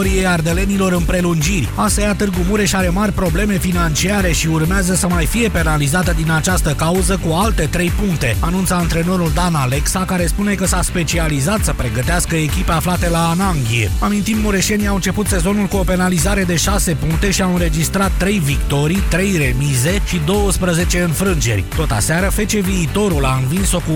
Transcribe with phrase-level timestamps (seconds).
[0.00, 1.68] victoriei ardelenilor în prelungiri.
[1.74, 6.70] ASEA Târgu Mureș are mari probleme financiare și urmează să mai fie penalizată din această
[6.70, 11.72] cauză cu alte 3 puncte, anunța antrenorul Dan Alexa, care spune că s-a specializat să
[11.76, 13.90] pregătească echipe aflate la Ananghie.
[13.98, 18.38] Amintim, mureșenii au început sezonul cu o penalizare de 6 puncte și au înregistrat 3
[18.44, 21.64] victorii, 3 remize și 12 înfrângeri.
[21.76, 23.92] Tot aseară, Fece Viitorul a învins-o cu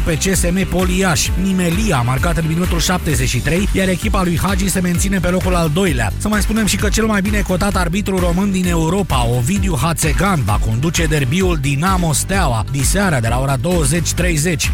[0.00, 1.28] 1-0 pe CSM Poliaș.
[1.42, 5.70] Nimelia a marcat în minutul 73, iar echipa lui Hagi se menține pe locul al
[5.74, 6.12] doilea.
[6.18, 10.42] Să mai spunem și că cel mai bine cotat arbitru român din Europa, Ovidiu Hațegan,
[10.44, 13.60] va conduce derbiul Dinamo Steaua, diseară de la ora 20.30.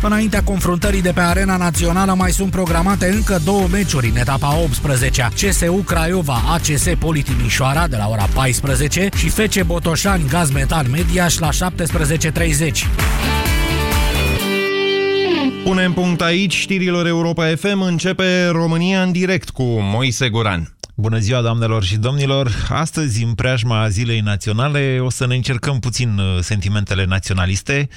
[0.02, 5.28] Înaintea confruntării de pe arena națională mai sunt programate încă două meciuri în etapa 18
[5.34, 11.48] CSU Craiova ACS Politimișoara de la ora 14 și FC Botoșani Gaz Metal Mediaș la
[11.48, 13.53] 17.30.
[15.64, 17.80] Punem punct aici știrilor Europa FM.
[17.80, 20.76] Începe România în direct cu Moise Guran.
[20.94, 22.66] Bună ziua, doamnelor și domnilor!
[22.68, 27.88] Astăzi, în preajma Zilei Naționale, o să ne încercăm puțin uh, sentimentele naționaliste.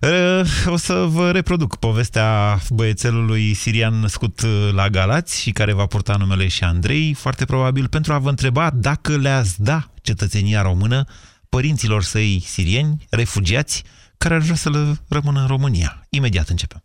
[0.00, 5.86] Uh, o să vă reproduc povestea băiețelului sirian născut uh, la Galați și care va
[5.86, 11.04] purta numele și Andrei, foarte probabil pentru a vă întreba dacă le-ați da cetățenia română
[11.48, 13.82] părinților săi sirieni, refugiați,
[14.18, 16.06] care ar vrea să le rămână în România.
[16.08, 16.84] Imediat începem.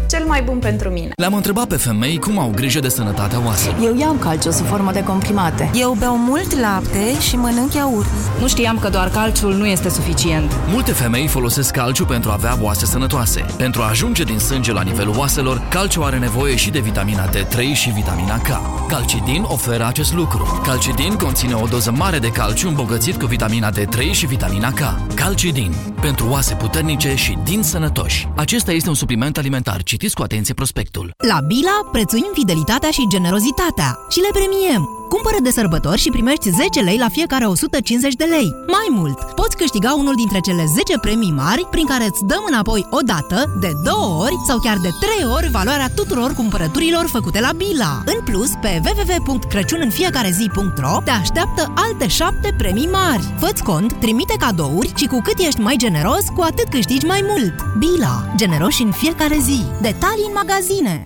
[0.11, 1.11] cel mai bun pentru mine.
[1.15, 3.77] Le-am întrebat pe femei cum au grijă de sănătatea oaselor.
[3.83, 5.71] Eu iau calciu sub formă de comprimate.
[5.73, 8.07] Eu beau mult lapte și mănânc iaurt.
[8.39, 10.51] Nu știam că doar calciul nu este suficient.
[10.67, 13.45] Multe femei folosesc calciu pentru a avea oase sănătoase.
[13.57, 17.73] Pentru a ajunge din sânge la nivelul oaselor, calciu are nevoie și de vitamina D3
[17.73, 18.47] și vitamina K.
[18.87, 20.61] Calcidin oferă acest lucru.
[20.65, 24.79] Calcidin conține o doză mare de calciu îmbogățit cu vitamina D3 și vitamina K.
[25.15, 25.73] Calcidin.
[26.01, 28.27] Pentru oase puternice și din sănătoși.
[28.35, 29.83] Acesta este un supliment alimentar.
[29.83, 31.13] Citiți cu atenție prospectul.
[31.27, 35.00] La Bila prețuim fidelitatea și generozitatea și le premiem.
[35.13, 38.55] Cumpără de sărbători și primești 10 lei la fiecare 150 de lei.
[38.67, 42.87] Mai mult, poți câștiga unul dintre cele 10 premii mari prin care îți dăm înapoi
[42.89, 47.51] o dată, de două ori sau chiar de trei ori valoarea tuturor cumpărăturilor făcute la
[47.55, 48.01] Bila.
[48.05, 53.33] În plus, pe www.crăciuninfiecarezi.ro te așteaptă alte 7 premii mari.
[53.39, 57.53] Fă-ți cont, trimite cadouri și cu cât ești mai generos, cu atât câștigi mai mult.
[57.77, 58.25] Bila.
[58.35, 59.63] Generoși în fiecare zi.
[59.81, 61.05] Detalii în magazine.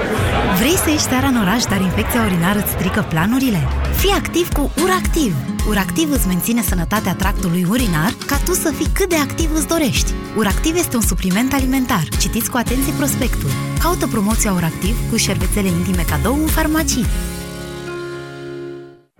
[0.61, 3.61] Vrei să ieși seara în oraș, dar infecția urinară îți strică planurile?
[3.97, 5.35] Fii activ cu URACTIV!
[5.67, 10.11] URACTIV îți menține sănătatea tractului urinar ca tu să fii cât de activ îți dorești.
[10.37, 12.03] URACTIV este un supliment alimentar.
[12.19, 13.49] Citiți cu atenție prospectul.
[13.79, 17.05] Caută promoția URACTIV cu șervețele intime cadou în farmacii.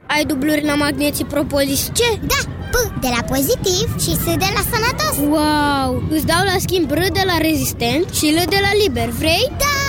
[0.06, 2.20] Ai dubluri la magneții Propolis ce?
[2.32, 2.40] Da,
[2.72, 6.04] P de la pozitiv și S de la sănătos Wow!
[6.10, 9.52] Îți dau la schimb R de la rezistent și L de la liber, vrei?
[9.58, 9.81] Da!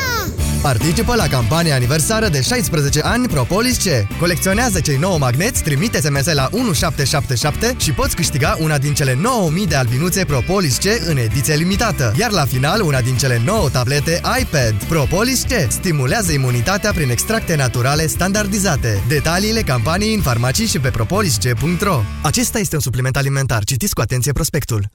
[0.62, 4.16] Participă la campania aniversară de 16 ani Propolis C.
[4.18, 9.66] Colecționează cei 9 magneți, trimite SMS la 1777 și poți câștiga una din cele 9000
[9.66, 12.12] de albinuțe Propolis C în ediție limitată.
[12.18, 14.74] Iar la final, una din cele 9 tablete iPad.
[14.88, 19.02] Propolis C stimulează imunitatea prin extracte naturale standardizate.
[19.08, 23.64] Detaliile campaniei în farmacii și pe propolisc.ro Acesta este un supliment alimentar.
[23.64, 24.86] Citiți cu atenție prospectul.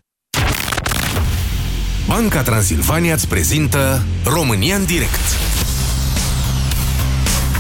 [2.08, 5.48] Banca Transilvania îți prezintă România în direct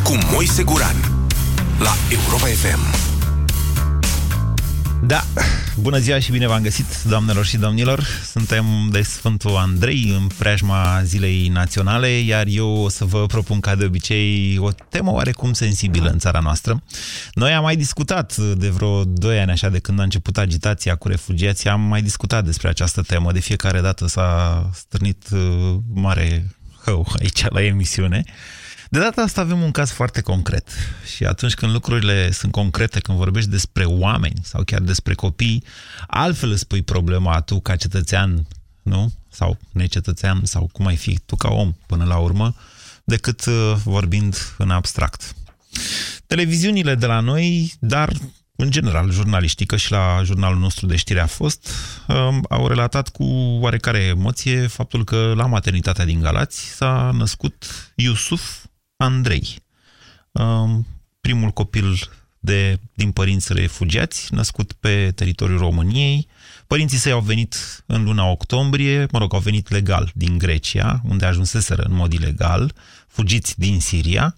[0.07, 0.95] cu Moise Guran
[1.79, 2.79] la Europa FM.
[5.05, 5.23] Da,
[5.75, 8.03] Bună ziua și bine v-am găsit, doamnelor și domnilor!
[8.31, 13.75] Suntem de Sfântul Andrei în preajma Zilei Naționale, iar eu o să vă propun ca
[13.75, 16.83] de obicei o temă oarecum sensibilă în țara noastră.
[17.33, 21.07] Noi am mai discutat de vreo 2 ani așa de când a început agitația cu
[21.07, 23.31] refugiații, am mai discutat despre această temă.
[23.31, 28.23] De fiecare dată s-a strânit uh, mare hău aici la emisiune.
[28.89, 30.69] De data asta avem un caz foarte concret
[31.15, 35.63] și atunci când lucrurile sunt concrete, când vorbești despre oameni sau chiar despre copii,
[36.07, 38.47] altfel îți pui problema tu ca cetățean,
[38.81, 39.13] nu?
[39.29, 42.55] Sau necetățean, sau cum ai fi tu ca om până la urmă,
[43.03, 45.35] decât uh, vorbind în abstract.
[46.27, 48.13] Televiziunile de la noi, dar
[48.55, 51.69] în general, jurnaliștii, că și la jurnalul nostru de știri a fost,
[52.07, 53.23] um, au relatat cu
[53.61, 58.65] oarecare emoție faptul că la maternitatea din Galați s-a născut Iusuf
[58.97, 59.55] Andrei,
[60.31, 60.85] um,
[61.21, 62.09] primul copil
[62.39, 66.27] de, din părinți refugiați, născut pe teritoriul României.
[66.67, 71.25] Părinții săi au venit în luna octombrie, mă rog, au venit legal din Grecia, unde
[71.25, 72.73] ajunseseră în mod ilegal,
[73.07, 74.35] fugiți din Siria.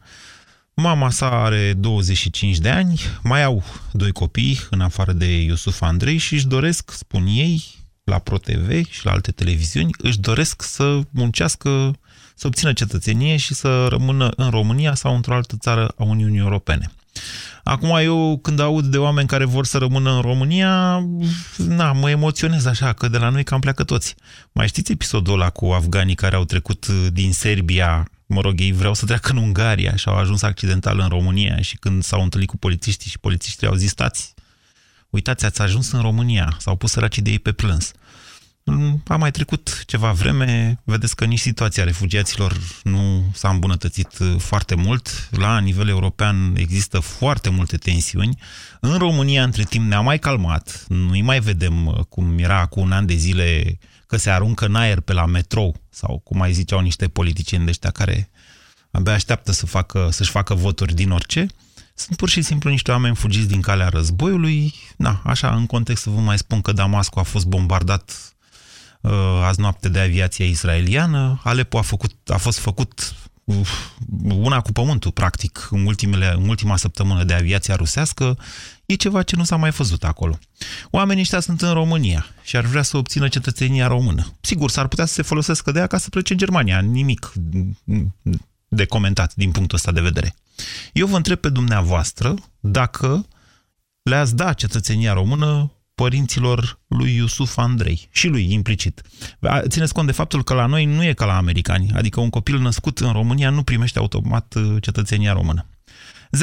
[0.74, 6.18] Mama sa are 25 de ani, mai au doi copii în afară de Iusuf Andrei
[6.18, 7.64] și își doresc, spun ei,
[8.04, 11.96] la ProTV și la alte televiziuni, își doresc să muncească
[12.40, 16.92] să obțină cetățenie și să rămână în România sau într-o altă țară a Uniunii Europene.
[17.64, 21.04] Acum eu când aud de oameni care vor să rămână în România,
[21.58, 24.16] na, mă emoționez așa, că de la noi cam pleacă toți.
[24.52, 28.94] Mai știți episodul ăla cu afganii care au trecut din Serbia, mă rog, ei vreau
[28.94, 32.58] să treacă în Ungaria și au ajuns accidental în România și când s-au întâlnit cu
[32.58, 34.34] polițiștii și polițiștii au zis, stați,
[35.10, 37.92] uitați, ați ajuns în România, s-au pus săracii de ei pe plâns.
[39.08, 44.76] A mai trecut ceva vreme, vedeți că nici situația refugiaților nu s-a îmbunătățit uh, foarte
[44.76, 45.30] mult.
[45.32, 48.42] La nivel european există foarte multe tensiuni.
[48.80, 50.86] În România, între timp, ne-a mai calmat.
[50.88, 53.78] Nu-i mai vedem uh, cum era cu un an de zile
[54.08, 57.70] că se aruncă în aer pe la metrou sau cum mai ziceau niște politicieni de
[57.70, 58.30] ăștia care
[58.92, 61.46] abia așteaptă să facă, să-și facă voturi din orice.
[61.94, 64.74] Sunt pur și simplu niște oameni fugiți din calea războiului.
[64.98, 68.39] Na, așa, în context să vă mai spun că Damascul a fost bombardat uh,
[69.44, 71.42] azi noapte de aviația israeliană.
[71.44, 73.56] Alepo a, făcut, a fost făcut uh,
[74.34, 78.38] una cu pământul, practic, în, ultimele, în ultima săptămână de aviația rusească.
[78.86, 80.40] E ceva ce nu s-a mai văzut acolo.
[80.90, 84.38] Oamenii ăștia sunt în România și ar vrea să obțină cetățenia română.
[84.42, 86.80] Sigur, s-ar putea să se folosească de ea ca să plece în Germania.
[86.80, 87.34] Nimic
[88.68, 90.36] de comentat din punctul ăsta de vedere.
[90.94, 93.28] Eu vă întreb pe dumneavoastră dacă
[94.02, 99.01] le-ați da cetățenia română părinților lui Iusuf Andrei și lui implicit.
[99.68, 102.60] Țineți cont de faptul că la noi nu e ca la americani, adică un copil
[102.60, 105.62] născut în România nu primește automat uh, cetățenia română.
[106.38, 106.42] 0372069599.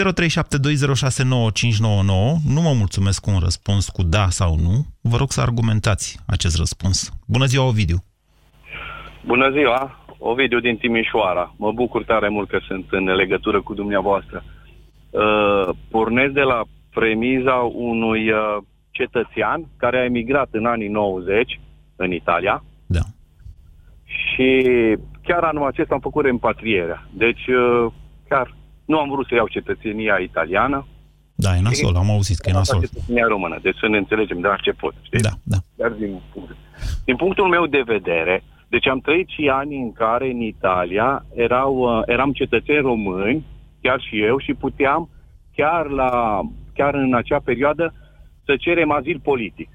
[2.55, 4.77] Nu mă mulțumesc cu un răspuns cu da sau nu.
[5.11, 7.11] Vă rog să argumentați acest răspuns.
[7.27, 7.99] Bună ziua, Ovidiu!
[9.27, 10.05] Bună ziua!
[10.19, 11.55] Ovidiu din Timișoara.
[11.57, 14.45] Mă bucur tare mult că sunt în legătură cu dumneavoastră.
[15.11, 18.57] Uh, pornesc de la premiza unui uh,
[18.99, 21.61] cetățean care a emigrat în anii 90
[21.97, 22.65] în Italia.
[22.87, 23.05] Da.
[24.05, 24.49] Și
[25.23, 27.09] chiar anul acesta am făcut reîmpatrierea.
[27.13, 27.93] Deci, uh,
[28.29, 28.55] chiar
[28.85, 30.87] nu am vrut să iau cetățenia italiană.
[31.35, 32.81] Da, e nasol, am auzit că e nasol.
[32.81, 35.21] Cetățenia română, deci să ne înțelegem de la ce pot, știi?
[35.21, 35.57] Da, da.
[35.77, 36.21] Chiar din,
[37.05, 41.75] din punctul meu de vedere, deci am trăit și ani în care în Italia erau,
[41.77, 43.45] uh, eram cetățeni români,
[43.81, 45.09] chiar și eu, și puteam
[45.57, 46.41] chiar, la,
[46.75, 47.95] chiar în acea perioadă
[48.47, 49.69] să cerem azil politic.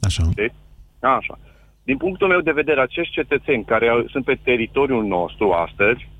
[0.00, 0.22] Așa.
[0.34, 0.54] Deci,
[1.00, 1.38] așa.
[1.84, 6.11] Din punctul meu de vedere, acești cetățeni care sunt pe teritoriul nostru astăzi, Uh,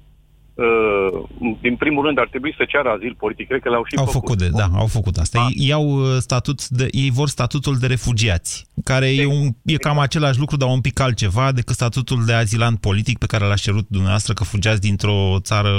[1.60, 3.48] din primul rând ar trebui să ceară azil politic.
[3.48, 4.20] Cred că l-au și au făcut.
[4.20, 4.38] făcut.
[4.38, 5.38] De, da, au făcut asta.
[5.38, 9.98] Ei, iau uh, statut de, ei vor statutul de refugiați, care e, un, e cam
[9.98, 13.86] același lucru, dar un pic altceva decât statutul de azilant politic pe care l-a cerut
[13.88, 15.72] dumneavoastră că fugeați dintr-o țară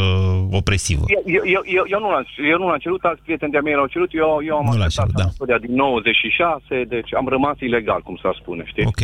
[0.51, 1.03] opresivă.
[1.07, 3.87] Eu, eu, eu, eu, nu, l-am, eu nu l-am cerut, alți prieteni de-a mei l-au
[3.87, 5.57] cerut, eu, eu am acceptat da.
[5.57, 8.85] din 96, deci am rămas ilegal, cum s-ar spune, știi?
[8.85, 9.01] Ok.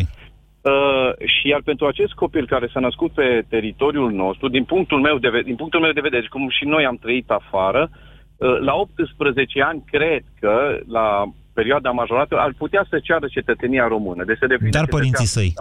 [0.61, 5.17] Uh, și iar pentru acest copil care s-a născut pe teritoriul nostru, din punctul meu
[5.17, 9.61] de, din punctul meu de vedere, cum și noi am trăit afară, uh, la 18
[9.61, 11.23] ani, cred că, la
[11.53, 14.23] perioada majorată, ar putea să ceară cetățenia română.
[14.23, 15.53] Deci să Dar părinții săi.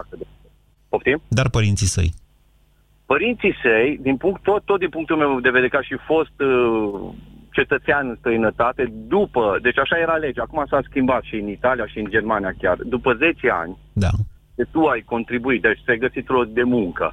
[0.89, 1.21] Poftim?
[1.27, 2.09] Dar părinții săi.
[3.05, 7.13] Părinții săi, din punct, tot, tot din punctul meu de vedere, ca și fost uh,
[7.51, 11.99] cetățean în străinătate, după, deci așa era legea, acum s-a schimbat și în Italia și
[11.99, 14.09] în Germania chiar, după 10 ani, da
[14.59, 17.05] de tu ai contribuit, deci ți-ai găsit loc de muncă,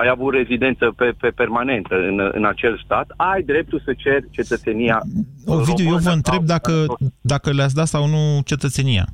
[0.00, 4.98] ai avut rezidență pe, pe permanentă în, în acel stat, ai dreptul să ceri cetățenia
[5.46, 6.72] Ovidiu, eu vă întreb dacă,
[7.20, 9.06] dacă le-ați dat sau nu cetățenia.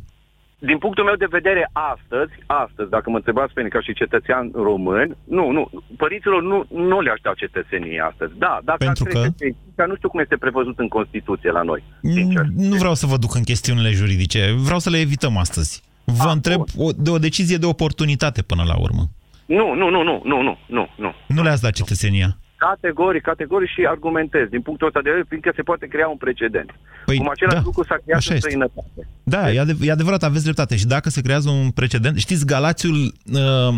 [0.59, 2.33] din punctul meu de vedere, astăzi,
[2.65, 5.63] astăzi, dacă mă întrebați pe mine ca și cetățean român, nu, nu,
[5.97, 6.59] părinților nu,
[6.91, 8.33] nu le-aș da cetățenie astăzi.
[8.39, 9.19] Da, dacă Pentru ar că?
[9.21, 9.55] trece,
[9.91, 12.45] nu știu cum este prevăzut în Constituție la noi, sincer.
[12.71, 15.73] Nu vreau să vă duc în chestiunile juridice, vreau să le evităm astăzi.
[16.07, 19.03] Vă întreb o, de o decizie de oportunitate până la urmă.
[19.47, 21.15] Nu, nu, nu, nu, nu, nu, nu, nu.
[21.27, 22.39] Nu le-ați dat cetățenia.
[22.57, 26.71] Categoric, categoric și argumentez din punctul ăsta de vedere, fiindcă se poate crea un precedent.
[27.05, 28.49] Păi, Cum același da, lucru s-a creat așa în este.
[28.49, 29.09] străinătate.
[29.23, 30.77] Da, e, adev- e adevărat, aveți dreptate.
[30.77, 32.19] Și dacă se creează un precedent...
[32.19, 33.75] Știți, Galațiul, uh,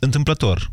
[0.00, 0.68] întâmplător,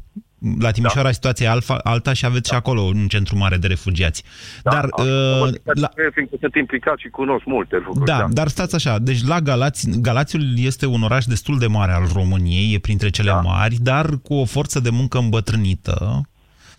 [0.60, 1.14] la Timișoara da.
[1.14, 2.56] situația e alfa, alta și aveți da.
[2.56, 4.24] și acolo un centru mare de refugiați.
[4.64, 5.90] Da, Dar, uh, la...
[6.14, 8.06] Fiindcă sunt implicat și cunosc multe lucruri.
[8.06, 12.08] da, dar stați așa, deci la Galați, Galațiul este un oraș destul de mare al
[12.14, 13.40] României, e printre cele da.
[13.40, 16.22] mari, dar cu o forță de muncă îmbătrânită,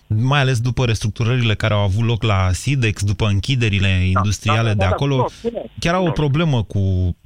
[0.06, 4.74] mai ales după restructurările care au avut loc la Sidex, după închiderile industriale da, da,
[4.74, 6.20] de da, acolo, cunosc, cunosc, chiar au o cunosc.
[6.20, 7.16] problemă cu,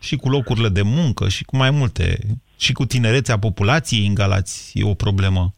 [0.00, 2.18] și cu locurile de muncă și cu mai multe,
[2.56, 5.52] și cu tinerețea populației în Galați e o problemă.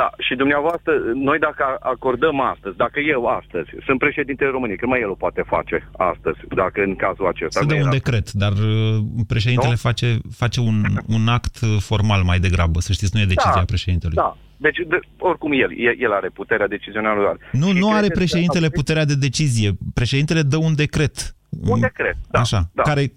[0.00, 0.92] Da, și dumneavoastră,
[1.28, 5.42] noi dacă acordăm astăzi, dacă eu astăzi sunt președintele României, că mai el o poate
[5.54, 7.60] face astăzi, dacă în cazul acesta...
[7.60, 9.86] Se nu dă un era- decret, dar uh, președintele Nu?
[9.88, 10.08] face,
[10.42, 10.76] face un,
[11.06, 14.16] un act uh, formal mai degrabă, să știți, nu e decizia Da, președintelui.
[14.16, 17.38] Da, deci de, oricum el, el, el are puterea decizională.
[17.52, 19.70] Nu, nu are președintele puterea de decizie.
[19.94, 21.34] Președintele dă un decret.
[21.64, 22.40] Un decret, da.
[22.40, 22.82] Așa, da.
[22.82, 23.12] care,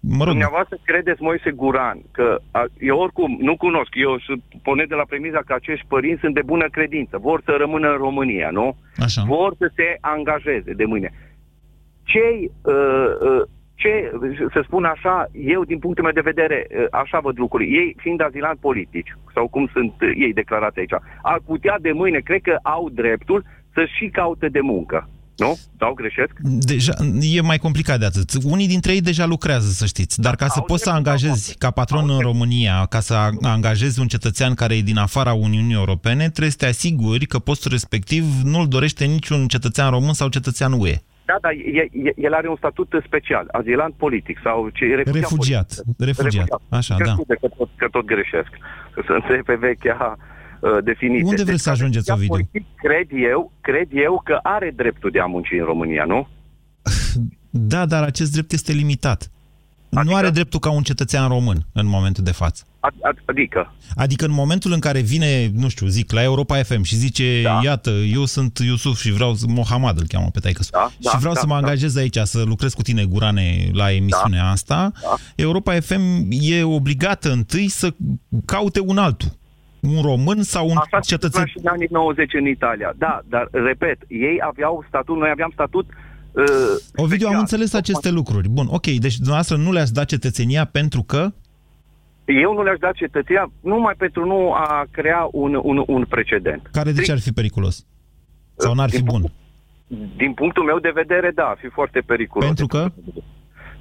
[0.00, 4.88] mă rog, Dumneavoastră credeți, Moise Guran, că a, eu oricum nu cunosc, eu sunt pornesc
[4.88, 8.50] de la premiza că acești părinți sunt de bună credință, vor să rămână în România,
[8.50, 8.76] nu?
[8.96, 9.22] Așa.
[9.26, 11.10] Vor să se angajeze de mâine.
[12.02, 12.74] Cei, uh,
[13.20, 13.42] uh,
[13.74, 14.10] ce,
[14.52, 18.22] să spun așa, eu din punctul meu de vedere, uh, așa văd lucrurile, ei fiind
[18.22, 22.58] azilanți politici, sau cum sunt uh, ei declarate aici, ar putea de mâine, cred că
[22.62, 25.08] au dreptul să și caute de muncă.
[25.36, 25.58] Nu?
[25.78, 26.30] Sau greșesc?
[26.42, 28.30] Deja, e mai complicat de atât.
[28.44, 32.10] Unii dintre ei deja lucrează, să știți, dar ca să poți să angajezi ca patron
[32.10, 36.50] în România, ca să a- angajezi un cetățean care e din afara Uniunii Europene, trebuie
[36.50, 40.94] să te asiguri că postul respectiv nu-l dorește niciun cetățean român sau cetățean UE.
[41.24, 45.14] Da, dar e, e, el are un statut special, azilant politic sau ce refugiat.
[45.14, 46.06] Refugiat, politic.
[46.06, 47.12] refugiat, așa, Că da.
[47.12, 48.50] scuze Că tot, că tot greșesc.
[49.06, 50.16] Să înțeleg pe vechea
[50.62, 51.24] uh, definiție.
[51.28, 52.48] Unde vreți să ajungeți, refugiat Ovidiu?
[52.52, 56.28] politic, Cred eu, cred eu că are dreptul de a munci în România, nu?
[57.50, 59.30] Da, dar acest drept este limitat.
[60.04, 62.64] Nu are dreptul ca un cetățean român în momentul de față.
[62.80, 66.82] Ad- ad- Adică, Adică în momentul în care vine, nu știu, zic, la Europa FM
[66.82, 67.60] și zice, da.
[67.64, 71.34] iată, eu sunt Iusuf și vreau, să- Mohamed îl cheamă pe taică da, și vreau
[71.34, 71.58] da, să mă da.
[71.58, 75.14] angajez aici, să lucrez cu tine, Gurane, la emisiunea asta, da.
[75.36, 77.94] Europa FM e obligată întâi să
[78.44, 79.28] caute un altul.
[79.90, 81.44] Un român sau un așa se cetățean.
[81.46, 82.92] întâmpla și în anii 90 în Italia.
[82.96, 85.86] Da, dar, repet, ei aveau statut, noi aveam statut
[86.32, 86.44] uh,
[86.94, 87.38] Ovidiu, am special.
[87.38, 88.48] înțeles aceste lucruri.
[88.48, 91.32] Bun, ok, deci dumneavoastră nu le-ați dat cetățenia pentru că...
[92.24, 96.68] Eu nu le-aș da cetățenia numai pentru nu a crea un, un, un precedent.
[96.72, 97.86] Care de ce ar fi periculos?
[98.56, 99.22] Sau n-ar fi bun?
[100.16, 102.46] Din punctul meu de vedere, da, ar fi foarte periculos.
[102.46, 102.92] Pentru că?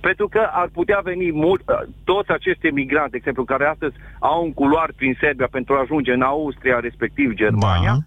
[0.02, 1.62] Pentru că ar putea veni mult,
[2.04, 6.12] toți acești emigranți, de exemplu, care astăzi au un culoar prin Serbia pentru a ajunge
[6.14, 8.06] în Austria, respectiv Germania, Da.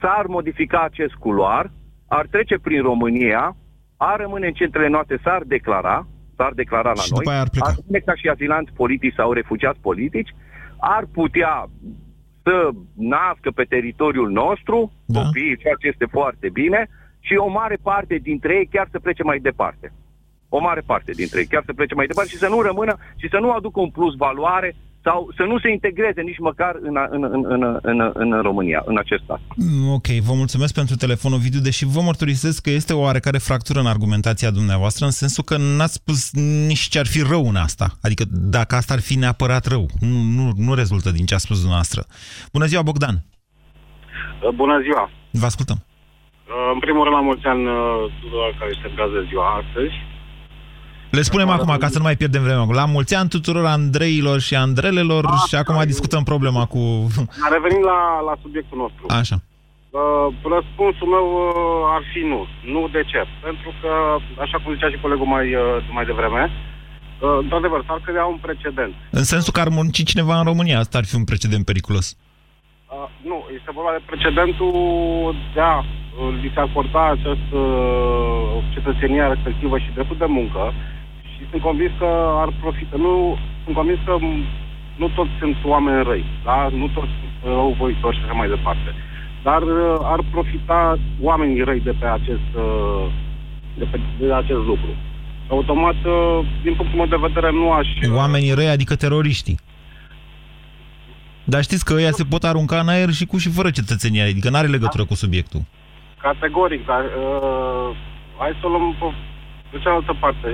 [0.00, 1.70] s-ar modifica acest culoar,
[2.08, 3.56] ar trece prin România,
[3.96, 7.48] ar rămâne în centrele noastre, s-ar declara, s-ar declara la Și noi, după aia ar
[7.50, 7.66] pleca.
[7.76, 10.34] rămâne ca și azilanți politici sau refugiați politici,
[10.80, 11.68] ar putea
[12.42, 15.20] să nască pe teritoriul nostru Da.
[15.22, 16.88] copiii, ceea ce este foarte bine,
[17.20, 19.92] și o mare parte dintre ei chiar să plece mai departe.
[20.56, 23.28] O mare parte dintre ei chiar să plece mai departe și să nu rămână și
[23.30, 24.70] să nu aducă un plus valoare
[25.06, 28.98] sau să nu se integreze nici măcar în, în, în, în, în, în România, în
[28.98, 29.40] acest stat.
[29.56, 33.78] Mm, Ok, vă mulțumesc pentru telefonul video, deși vă mărturisesc că este o oarecare fractură
[33.80, 36.32] în argumentația dumneavoastră, în sensul că n-ați spus
[36.68, 37.86] nici ce ar fi rău în asta.
[38.02, 41.56] Adică dacă asta ar fi neapărat rău, nu, nu, nu rezultă din ce a spus
[41.56, 42.00] dumneavoastră.
[42.52, 43.16] Bună ziua, Bogdan!
[44.54, 45.10] Bună ziua!
[45.30, 45.78] Vă ascultăm.
[46.74, 47.74] În primul rând, la mulți ani uh,
[48.20, 49.94] tuturor care celebrează ziua astăzi.
[51.16, 52.66] Le spunem acum, ca să nu mai pierdem vremea.
[52.82, 56.80] La mulți ani tuturor Andreilor și Andrelelor și acum discutăm problema cu...
[57.54, 59.02] Revenind la, la subiectul nostru.
[59.20, 59.36] Așa.
[59.90, 60.26] Uh,
[60.56, 62.40] răspunsul meu uh, ar fi nu.
[62.74, 63.20] Nu de ce?
[63.46, 63.90] Pentru că,
[64.44, 65.62] așa cum zicea și colegul mai, uh,
[65.96, 68.94] mai devreme, uh, într-adevăr, s-ar crea un precedent.
[69.10, 72.06] În sensul că ar munci cineva în România, asta ar fi un precedent periculos.
[72.16, 74.72] Uh, nu, este vorba de precedentul
[75.54, 75.84] de a uh,
[76.40, 80.62] li se acorda această uh, cetățenia respectivă și dreptul de muncă
[81.42, 82.10] și sunt convins că
[82.42, 82.96] ar profita.
[82.96, 84.44] Nu, sunt convins că m,
[84.96, 86.68] nu toți sunt oameni răi, da?
[86.80, 88.88] nu toți sunt răuvoitori și așa mai departe.
[89.42, 93.04] Dar uh, ar profita oamenii răi de pe acest, uh,
[93.78, 94.90] de pe, de acest lucru.
[95.48, 97.88] automat, uh, din punctul meu de vedere, nu aș...
[98.14, 99.58] Oamenii răi, adică teroriștii.
[101.44, 104.50] Dar știți că ăia se pot arunca în aer și cu și fără cetățenia, adică
[104.50, 105.60] nu are legătură cu subiectul.
[106.18, 107.96] Categoric, dar uh,
[108.38, 109.06] hai să o luăm pe,
[109.70, 110.48] pe cealaltă parte.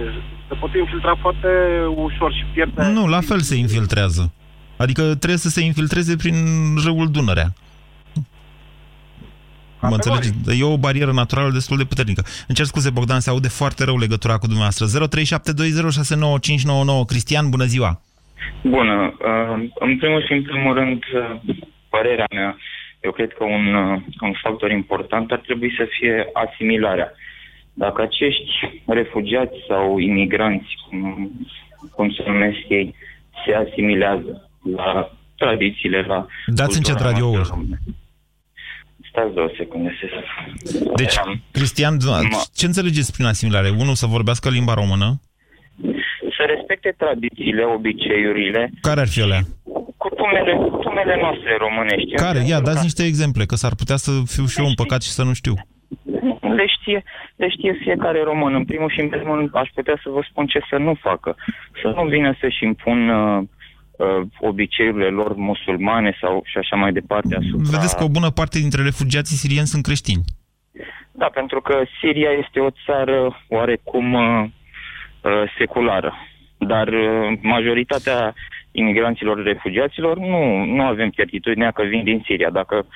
[0.49, 1.49] Se pot infiltra foarte
[1.95, 2.83] ușor și pierde...
[2.83, 4.33] Nu, la fel se infiltrează.
[4.76, 6.35] Adică trebuie să se infiltreze prin
[6.85, 7.52] râul Dunărea.
[9.81, 10.61] Mă înțelegeți?
[10.61, 12.23] E o barieră naturală destul de puternică.
[12.49, 14.87] Îmi cer scuze, Bogdan, se aude foarte rău legătura cu dumneavoastră.
[14.87, 14.90] 0372069599.
[17.07, 18.00] Cristian, bună ziua!
[18.62, 19.17] Bună.
[19.19, 21.37] Uh, în primul și în primul rând, uh,
[21.88, 22.57] părerea mea,
[23.00, 27.12] eu cred că un, uh, un factor important ar trebui să fie asimilarea.
[27.85, 28.50] Dacă acești
[28.87, 31.30] refugiați sau imigranți, cum,
[31.94, 32.94] cum se numesc ei,
[33.44, 36.26] se asimilează la tradițiile, la...
[36.47, 37.44] Dați încet radioul.
[39.11, 40.06] Stați două secunde să
[40.97, 41.16] Deci,
[41.50, 41.97] Cristian,
[42.54, 43.68] ce înțelegeți prin asimilare?
[43.68, 45.20] Unul, să vorbească limba română?
[46.37, 48.70] Să respecte tradițiile, obiceiurile.
[48.80, 49.40] Care ar fi alea?
[49.97, 52.14] Cutumele, cutumele noastre românești.
[52.14, 52.44] Care?
[52.47, 55.32] Ia, dați niște exemple, că s-ar putea să fiu și eu împăcat și să nu
[55.32, 55.54] știu.
[56.59, 57.00] Le știe,
[57.37, 58.55] le știe fiecare român.
[58.55, 61.37] În primul și în primul rând aș putea să vă spun ce să nu facă.
[61.83, 63.43] Să nu vină să-și impun uh,
[63.97, 67.71] uh, obiceiurile lor musulmane sau și așa mai departe asupra...
[67.77, 70.25] Vedeți că o bună parte dintre refugiații sirieni sunt creștini.
[71.21, 74.45] Da, pentru că Siria este o țară oarecum uh,
[75.23, 76.15] uh, seculară.
[76.59, 78.35] Dar uh, majoritatea
[78.73, 82.50] imigranților refugiaților nu, nu avem certitudinea că vin din Siria.
[82.50, 82.87] Dacă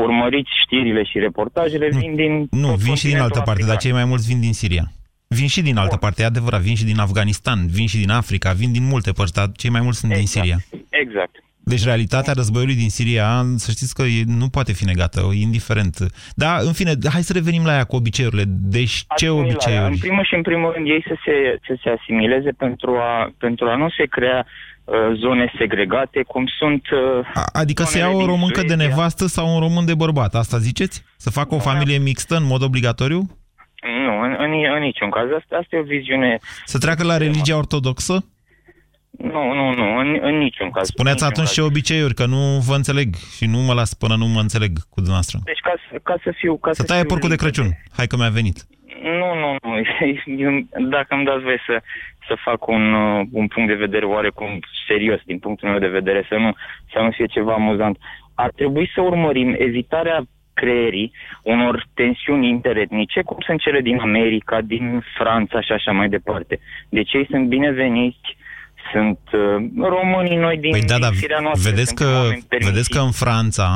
[0.00, 2.46] urmăriți știrile și reportajele, vin din...
[2.50, 4.84] Nu, vin și din altă parte, dar cei mai mulți vin din Siria.
[5.28, 8.52] Vin și din altă parte, e adevărat, vin și din Afganistan, vin și din Africa,
[8.52, 10.32] vin din multe părți, dar cei mai mulți sunt exact.
[10.32, 10.58] din Siria.
[10.88, 11.34] Exact.
[11.64, 15.94] Deci realitatea războiului din Siria, să știți că e, nu poate fi negată, indiferent.
[16.34, 18.44] Da, în fine, hai să revenim la ea cu obiceiurile.
[18.46, 19.50] Deci ce Asimilarea.
[19.50, 19.92] obiceiuri?
[19.92, 21.34] În primul și în primul rând ei să se,
[21.66, 24.69] să se asimileze pentru a, pentru a nu se crea uh,
[25.14, 26.82] zone segregate, cum sunt...
[26.90, 31.02] Uh, Adică să ia o româncă de nevastă sau un român de bărbat, asta ziceți?
[31.16, 33.20] Să facă o familie mixtă în mod obligatoriu?
[34.06, 35.24] Nu, în, în, în niciun caz.
[35.38, 36.38] Asta, asta e o viziune...
[36.64, 38.24] Să treacă la religia ortodoxă?
[39.10, 40.86] Nu, nu, nu, în, în niciun caz.
[40.86, 44.40] Spuneți atunci ce obiceiuri, că nu vă înțeleg și nu mă las până nu mă
[44.40, 45.38] înțeleg cu dumneavoastră.
[45.44, 46.56] Deci ca, să- ca să fiu...
[46.56, 47.60] Ca Să să taie fiu porcul de limpede.
[47.60, 47.76] Crăciun.
[47.96, 48.66] Hai că mi-a venit.
[49.02, 49.74] Nu, nu, nu.
[50.44, 50.52] Eu,
[50.88, 51.82] dacă îmi dați voie să,
[52.28, 56.26] să fac un, uh, un punct de vedere oarecum serios din punctul meu de vedere,
[56.28, 56.54] să nu,
[56.92, 57.98] să nu fie ceva amuzant,
[58.34, 60.22] ar trebui să urmărim evitarea
[60.54, 66.60] creierii unor tensiuni interetnice, cum sunt cele din America, din Franța și așa mai departe.
[66.88, 68.36] Deci ei sunt bineveniți,
[68.92, 71.70] sunt uh, românii noi din, Păi da, din dar firea noastră.
[71.70, 72.72] vedeți suntem că, oameni permisivi.
[72.74, 73.68] vedeți că în Franța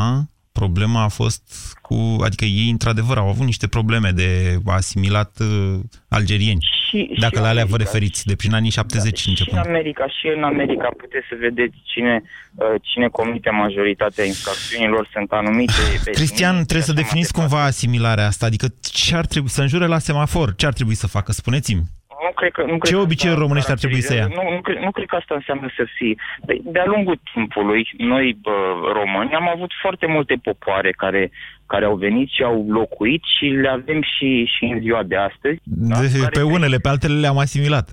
[0.61, 1.43] problema a fost
[1.83, 2.17] cu...
[2.27, 6.62] Adică ei, într-adevăr, au avut niște probleme de asimilat uh, algerieni.
[6.88, 7.85] Și- dacă și la alea vă America.
[7.85, 9.67] referiți, de prin anii 70 Și în începând.
[9.67, 12.23] America, și în America puteți să vedeți cine,
[12.55, 15.83] uh, cine comite majoritatea infracțiunilor, sunt anumite...
[16.05, 20.55] Cristian, trebuie să definiți cumva asimilarea asta, adică ce ar trebui să înjure la semafor,
[20.55, 21.83] ce ar trebui să facă, spuneți-mi.
[22.24, 24.26] Nu cred că, nu cred Ce că obiceiuri asta românești ar trebui să ia?
[24.26, 26.14] Nu, nu, cred, nu cred că asta înseamnă să fie.
[26.48, 28.56] De- De-a lungul timpului, noi bă,
[28.98, 31.30] români am avut foarte multe popoare care,
[31.66, 35.58] care au venit și au locuit și le avem și, și în ziua de astăzi.
[35.62, 36.00] Da?
[36.00, 37.87] De, Care- pe unele, pe altele le-am asimilat.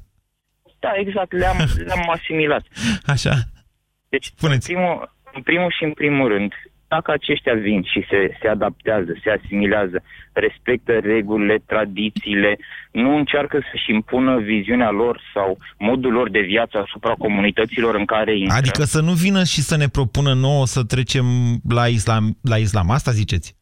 [0.79, 2.63] Da, exact, le-am, le-am asimilat.
[3.05, 3.33] Așa.
[4.09, 6.53] Deci, în primul, în primul și în primul rând,
[6.93, 9.97] dacă aceștia vin și se, se adaptează, se asimilează,
[10.33, 12.57] respectă regulile, tradițiile,
[12.91, 18.37] nu încearcă să-și impună viziunea lor sau modul lor de viață asupra comunităților în care
[18.37, 18.57] intră.
[18.57, 21.25] Adică să nu vină și să ne propună nouă să trecem
[21.69, 22.89] la islam, la islam.
[22.89, 23.55] asta ziceți?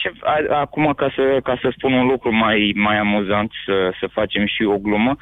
[0.00, 4.06] Ce, a, acum, ca să, ca să spun un lucru mai, mai amuzant, să, să
[4.12, 5.16] facem și o glumă,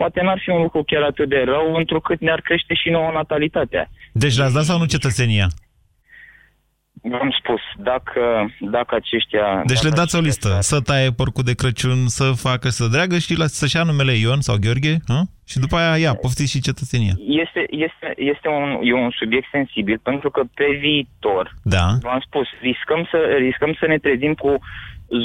[0.00, 3.88] poate n-ar fi un lucru chiar atât de rău, întrucât ne-ar crește și nouă natalitatea.
[4.12, 5.46] Deci le-ați dat sau nu cetățenia?
[7.02, 8.22] V-am spus, dacă,
[8.60, 9.62] dacă aceștia...
[9.66, 13.18] Deci le dacă dați o listă, să taie porcul de Crăciun, să facă, să dreagă
[13.18, 15.20] și la, să-și ia numele Ion sau Gheorghe, hă?
[15.50, 17.14] și după aia ia, poftiți și cetățenia.
[17.42, 21.86] Este, este, este un, e un subiect sensibil pentru că pe viitor, Da.
[22.00, 24.58] v-am spus, riscăm să, riscăm să ne trezim cu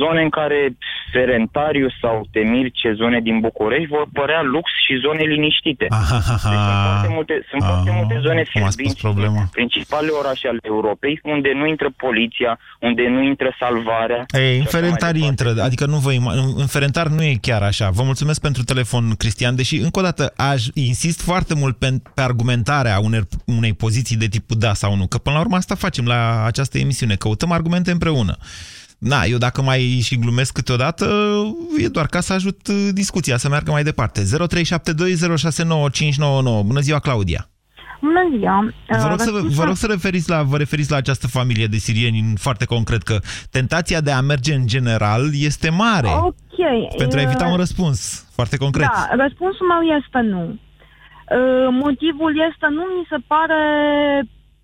[0.02, 0.78] zone în care
[1.12, 5.86] Ferentariu sau Temirce, zone din București, vor părea lux și zone liniștite.
[5.90, 6.40] Deci sunt
[6.88, 9.42] foarte multe, sunt foarte multe zone fierbinți, problema.
[9.52, 14.26] principalele orașe ale Europei, unde nu intră poliția, unde nu intră salvarea.
[14.34, 17.24] Ei, în și așa mai Ferentari intră, adică nu vă ima- în- în Ferentar nu
[17.24, 17.90] e chiar așa.
[17.90, 22.22] Vă mulțumesc pentru telefon, Cristian, deși, încă o dată, aș insist foarte mult pe, pe
[22.22, 26.06] argumentarea unei, unei poziții de tipul da sau nu, că până la urmă asta facem
[26.06, 28.36] la această emisiune, căutăm argumente împreună.
[29.02, 31.06] Na, eu dacă mai și glumesc câteodată,
[31.78, 34.22] e doar ca să ajut uh, discuția să meargă mai departe.
[34.22, 34.26] 0372069599.
[36.66, 37.48] Bună ziua, Claudia!
[38.02, 38.74] Bună ziua!
[38.88, 41.68] Vă rog, Uh, să, răspunsul- vă rog să referiți la, vă referiți la această familie
[41.68, 43.20] de sirieni în foarte concret, că
[43.52, 46.08] tentația de a merge în general este mare.
[46.08, 46.36] Ok.
[46.98, 48.88] Pentru a evita uh, un răspuns foarte concret.
[48.88, 50.42] Da, răspunsul meu este nu.
[50.44, 50.58] Uh,
[51.84, 53.60] Motivul este nu mi se pare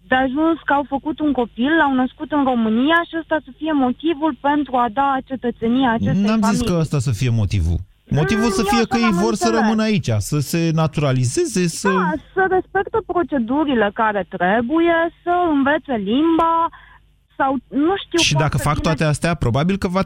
[0.08, 3.72] de ajuns că au făcut un copil, l-au născut în România și ăsta să fie
[3.72, 6.66] motivul pentru a da cetățenia acestei N-am zis familii.
[6.68, 7.78] că ăsta să fie motivul.
[8.10, 9.60] Motivul Mm, să eu fie așa că ei l-am vor să înțeles.
[9.62, 11.90] rămână aici, să se naturalizeze, să...
[11.90, 16.56] Da, să respectă procedurile care trebuie, să învețe limba
[17.38, 20.02] sau nu știu Și dacă foarte fac bine- toate astea, probabil că va,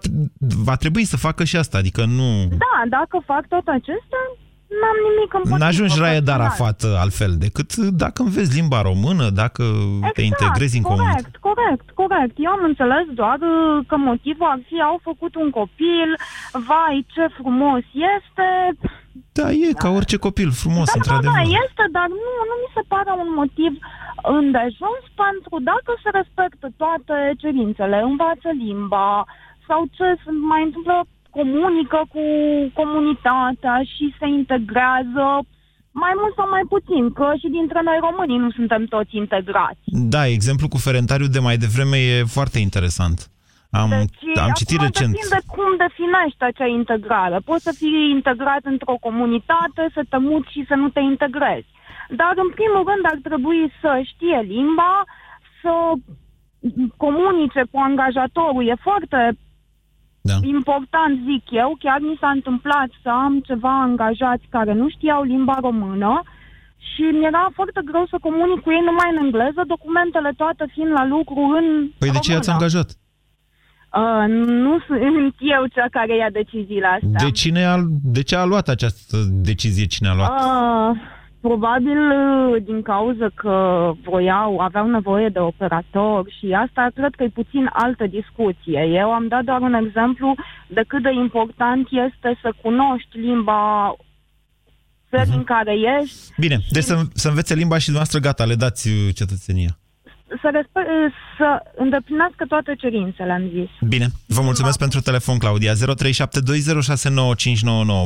[0.70, 2.28] va trebui să facă și asta, adică nu...
[2.66, 4.24] Da, dacă fac toate acestea,
[4.79, 5.63] n-am nimic împotrivă.
[5.63, 6.39] N-ajungi Raed personal.
[6.39, 7.69] Arafat altfel, decât
[8.03, 9.63] dacă înveți limba română, dacă
[10.17, 11.17] te integrezi în comunitate.
[11.17, 12.36] Exact, corect, corect, corect.
[12.45, 16.10] Eu am înțeles doar uh, că motivul ar fi au făcut un copil,
[16.69, 17.84] vai, ce frumos
[18.15, 18.47] este.
[19.38, 21.38] Da, e ca orice copil frumos, Da, da, într-adevăr.
[21.39, 23.71] da, este, dar nu, nu mi se pare un motiv
[24.39, 29.12] îndejuns pentru dacă se respectă toate cerințele, învață limba
[29.67, 30.95] sau ce se mai întâmplă,
[31.38, 32.24] comunică cu
[32.80, 35.26] comunitatea și se integrează
[36.04, 39.82] mai mult sau mai puțin, că și dintre noi românii nu suntem toți integrați.
[40.13, 43.20] Da, exemplu cu Ferentariu de mai devreme e foarte interesant.
[43.82, 45.12] Am, Deci, am citit acum recent.
[45.13, 47.38] depinde cum definești acea integrare.
[47.50, 51.70] Poți să fii integrat într-o comunitate, să te muți și să nu te integrezi.
[52.20, 54.94] Dar, în primul rând, ar trebui să știe limba,
[55.62, 55.74] să
[56.98, 58.67] comunice cu angajatorul.
[58.67, 59.38] E foarte
[60.29, 60.36] da.
[60.57, 61.69] important, zic eu.
[61.79, 66.21] Chiar mi s-a întâmplat să am ceva angajați care nu știau limba română
[66.89, 71.05] și mi-era foarte greu să comunic cu ei numai în engleză, documentele toate fiind la
[71.05, 71.65] lucru în
[71.97, 72.53] Păi de ce i-ați română.
[72.57, 72.89] angajat?
[73.99, 74.25] Uh,
[74.65, 77.25] nu sunt eu cea care ia deciziile astea.
[77.25, 77.77] De, cine a,
[78.17, 79.86] de ce a luat această decizie?
[79.86, 80.31] Cine a luat?
[80.31, 80.97] Uh,
[81.41, 83.56] probabil uh, din cauza că
[84.04, 88.80] voiau, aveau nevoie de operator și asta cred că e puțin altă discuție.
[89.01, 90.36] Eu am dat doar un exemplu
[90.67, 93.95] de cât de important este să cunoști limba
[95.10, 98.89] țării în care ești, Bine, deci să, să învețe limba și dumneavoastră gata, le dați
[98.89, 99.77] uh, cetățenia.
[100.41, 103.69] să, respe- uh, să îndeplinească toate cerințele, am zis.
[103.88, 105.73] Bine, vă mulțumesc pentru telefon, Claudia.
[105.73, 105.77] 0372069599.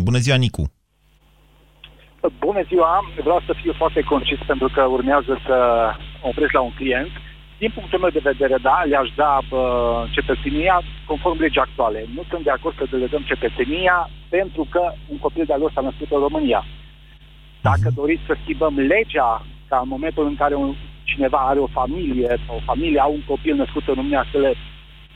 [0.03, 0.71] Bună ziua, Nicu.
[2.39, 5.55] Bună ziua, vreau să fiu foarte concis pentru că urmează să
[6.21, 7.11] opresc la un client.
[7.57, 12.05] Din punctul meu de vedere, da, le-aș da bă, cetățenia conform legii actuale.
[12.15, 15.81] Nu sunt de acord să le dăm cetățenia pentru că un copil de-al lor s-a
[15.81, 16.65] născut în România.
[17.61, 22.37] Dacă doriți să schimbăm legea ca în momentul în care un, cineva are o familie
[22.45, 24.55] sau o familie au un copil născut în România să le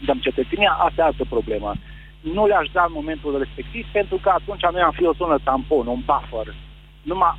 [0.06, 1.74] dăm cetățenia, asta e altă problemă.
[2.22, 5.88] Nu le-aș da în momentul respectiv pentru că atunci noi am fi o zonă tampon,
[5.88, 6.48] un buffer.
[7.02, 7.38] Numai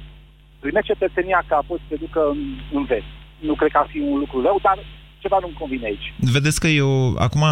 [0.61, 2.39] primește cetățenia ca apoi să te ducă în,
[2.73, 3.11] în vest.
[3.39, 4.79] Nu cred că ar fi un lucru rău, dar
[5.19, 6.13] ceva nu-mi convine aici.
[6.19, 7.43] Vedeți că eu acum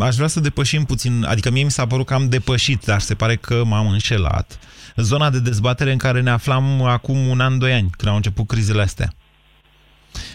[0.00, 3.14] aș vrea să depășim puțin, adică mie mi s-a părut că am depășit, dar se
[3.14, 4.58] pare că m-am înșelat.
[4.96, 8.46] Zona de dezbatere în care ne aflam acum un an, doi ani, când au început
[8.46, 9.12] crizele astea.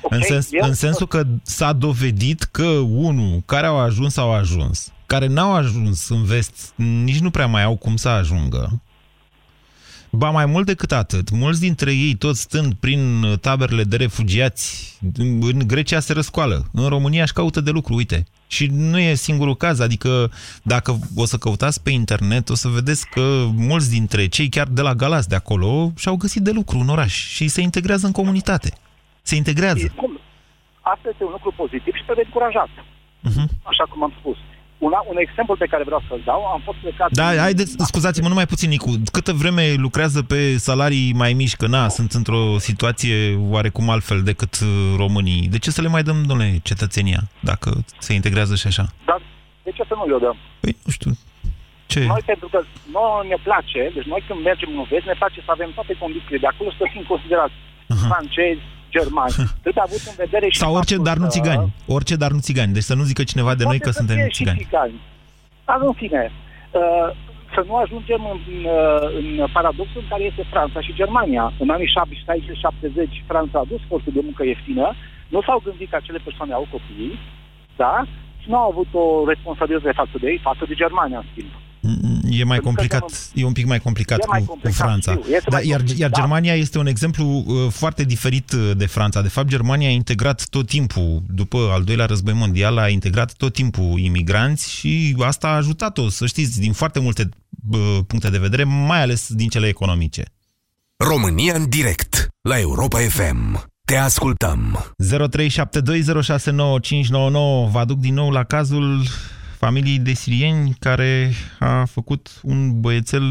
[0.01, 4.33] Okay, în, sens, eu- în sensul că s-a dovedit că unul care au ajuns, au
[4.33, 4.93] ajuns.
[5.05, 8.81] Care n-au ajuns în vest, nici nu prea mai au cum să ajungă.
[10.17, 14.97] Ba mai mult decât atât, mulți dintre ei, toți stând prin uh, taberele de refugiați,
[15.41, 18.23] în Grecia se răscoală, în România își caută de lucru, uite.
[18.47, 20.32] Și nu e singurul caz, adică
[20.63, 24.82] dacă o să căutați pe internet, o să vedeți că mulți dintre cei chiar de
[24.82, 28.73] la Galați de acolo și-au găsit de lucru în oraș și se integrează în comunitate.
[29.21, 29.93] Se integrează.
[29.95, 30.19] Cum?
[30.82, 32.69] Asta este un lucru pozitiv și trebuie încurajat.
[33.28, 33.47] Uh-huh.
[33.63, 34.38] Așa cum am spus.
[34.77, 37.11] Una, un exemplu pe care vreau să-l dau, am fost plecat...
[37.11, 38.91] Da, haideți, scuzați-mă numai puțin, Nicu.
[39.11, 44.53] Câtă vreme lucrează pe salarii mai mici, că na, sunt într-o situație oarecum altfel decât
[44.61, 45.47] uh, românii.
[45.47, 48.85] De ce să le mai dăm, domnule, cetățenia, dacă se integrează și așa?
[49.05, 49.21] Dar
[49.63, 50.38] de ce să nu le dăm?
[50.59, 51.11] Păi, nu știu.
[51.85, 52.05] Ce?
[52.05, 52.59] Noi, pentru că
[52.91, 56.38] nouă ne place, deci noi când mergem în vest, ne place să avem toate condițiile
[56.43, 57.57] de acolo și să fim considerați
[58.09, 58.63] francezi,
[58.97, 59.34] germani.
[59.63, 61.65] Trebuie avut în vedere și Sau orice, faptul dar nu că- țigani.
[61.95, 62.73] Orice, dar nu țigani.
[62.77, 64.60] Deci să nu zică cineva de noi Poate că să suntem fie și țigani.
[64.63, 64.95] țigani.
[65.67, 67.08] Dar în fine, uh,
[67.55, 68.41] să nu ajungem în,
[68.77, 69.27] uh, în
[69.58, 71.45] paradoxul în care este Franța și Germania.
[71.63, 74.86] În anii 60-70 Franța a dus forțe de muncă ieftină,
[75.34, 77.13] nu s-au gândit că acele persoane au copii,
[77.84, 77.95] da?
[78.41, 81.53] Și nu au avut o responsabilitate față de ei, față de Germania, în schimb.
[82.39, 85.12] E mai complicat, e un pic mai complicat, E mai cu, complicat, cu Franța.
[85.12, 86.19] știu, este da, mai iar, complicat, iar da.
[86.19, 89.21] Germania este un exemplu uh, foarte diferit uh, de Franța.
[89.21, 93.54] De fapt, Germania a integrat tot timpul, după al doilea război mondial, a integrat tot
[93.54, 97.30] timpul imigranți și asta a ajutat-o, să știți, din foarte multe
[97.71, 100.24] uh, puncte de vedere, mai ales din cele economice.
[100.98, 103.63] România în direct la Europa FM.
[103.86, 104.86] Te ascultăm.
[105.04, 105.08] 0372069599
[107.71, 109.02] vă aduc din nou la cazul
[109.65, 111.12] familiei de sirieni care
[111.60, 113.25] a făcut un băiețel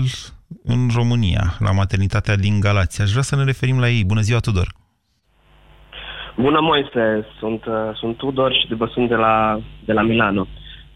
[0.72, 3.02] în România, la maternitatea din Galați.
[3.02, 4.04] Aș vrea să ne referim la ei.
[4.12, 4.68] Bună ziua, Tudor!
[6.36, 7.26] Bună, Moise.
[7.38, 10.46] Sunt, uh, sunt Tudor și vă sunt de la, de la Milano.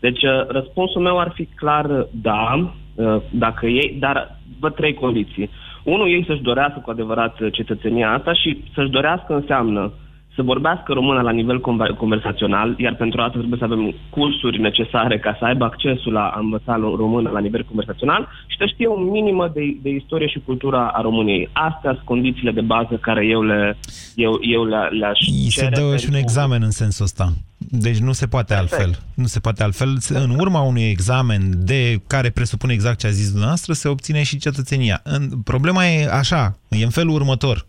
[0.01, 4.95] Deci, uh, răspunsul meu ar fi clar uh, da, uh, dacă ei, dar văd trei
[4.95, 5.51] condiții.
[5.85, 9.93] Unul, ei să-și dorească cu adevărat uh, cetățenia asta și să-și dorească înseamnă
[10.39, 15.19] să vorbească română la nivel conver- conversațional, iar pentru asta trebuie să avem cursuri necesare
[15.19, 18.89] ca să aibă accesul la a învăța lo- română la nivel conversațional și să știe
[18.89, 21.49] un minimă de, de istorie și cultura a României.
[21.53, 23.77] Astea sunt condițiile de bază care eu le
[24.15, 27.33] eu, eu le, le-aș Îi se cere dă și un pentru- examen în sensul ăsta.
[27.71, 28.99] Deci nu se poate altfel.
[29.15, 29.89] Nu se poate altfel.
[30.09, 34.39] În urma unui examen de care presupune exact ce a zis dumneavoastră, se obține și
[34.39, 35.01] cetățenia.
[35.05, 37.67] În, problema e așa, e în felul următor.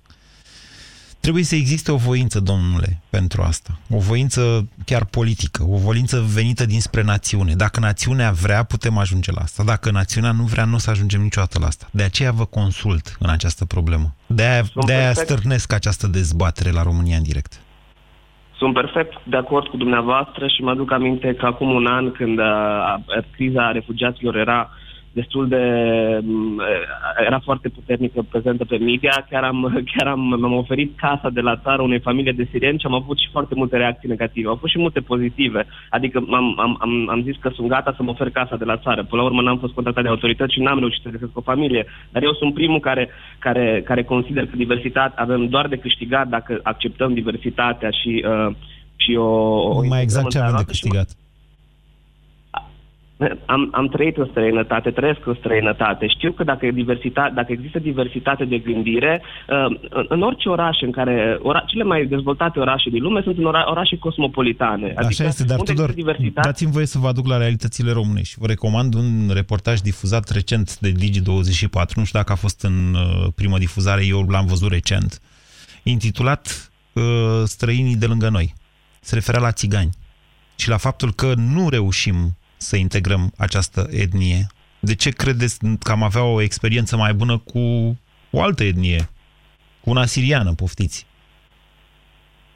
[1.21, 3.79] Trebuie să existe o voință, domnule, pentru asta.
[3.89, 7.53] O voință chiar politică, o voință venită dinspre națiune.
[7.53, 9.63] Dacă națiunea vrea, putem ajunge la asta.
[9.63, 11.87] Dacă națiunea nu vrea, nu o să ajungem niciodată la asta.
[11.91, 14.15] De aceea vă consult în această problemă.
[14.25, 15.27] De-aia, Sunt de-aia perfect.
[15.27, 17.61] stârnesc această dezbatere la România în direct.
[18.57, 22.39] Sunt perfect de acord cu dumneavoastră și mă aduc aminte că acum un an, când
[22.39, 22.95] uh,
[23.31, 24.69] criza refugiaților era
[25.11, 25.63] destul de...
[26.23, 26.61] m,
[27.25, 29.59] era foarte puternică prezentă pe media, chiar am,
[29.93, 33.17] chiar am, mi-am oferit casa de la țară unei familii de sirieni și am avut
[33.17, 34.47] și foarte multe reacții negative.
[34.47, 35.65] Au fost și multe pozitive.
[35.89, 38.77] Adică am, am, am, am zis că sunt gata să mă ofer casa de la
[38.77, 39.03] țară.
[39.03, 41.85] Până la urmă n-am fost contactat de autorități și n-am reușit să găsesc o familie.
[42.11, 46.59] Dar eu sunt primul care, care, care consider că diversitate avem doar de câștigat dacă
[46.63, 48.55] acceptăm diversitatea și, uh,
[48.95, 49.29] și o...
[49.77, 51.28] o Mai exact ce avem de integrăm în câștigat.
[53.45, 56.07] Am, am trăit în străinătate, trăiesc în străinătate.
[56.07, 60.81] Știu că dacă, e diversitate, dacă există diversitate de gândire, uh, în, în orice oraș
[60.81, 61.37] în care...
[61.41, 64.85] Ora, cele mai dezvoltate orașe din lume sunt în ora, orașe cosmopolitane.
[64.85, 67.91] Adică Așa este, dar unde Tudor, există diversitate, dați-mi voie să vă aduc la realitățile
[67.91, 68.35] românești.
[68.39, 73.27] Vă recomand un reportaj difuzat recent de Digi24, nu știu dacă a fost în uh,
[73.35, 75.21] primă difuzare, eu l-am văzut recent,
[75.83, 77.03] intitulat uh,
[77.43, 78.53] Străinii de lângă noi.
[79.01, 79.89] Se referea la țigani
[80.55, 84.47] și la faptul că nu reușim să integrăm această etnie.
[84.79, 87.59] De ce credeți că am avea o experiență mai bună cu
[88.31, 89.09] o altă etnie?
[89.81, 91.05] Cu una siriană, poftiți.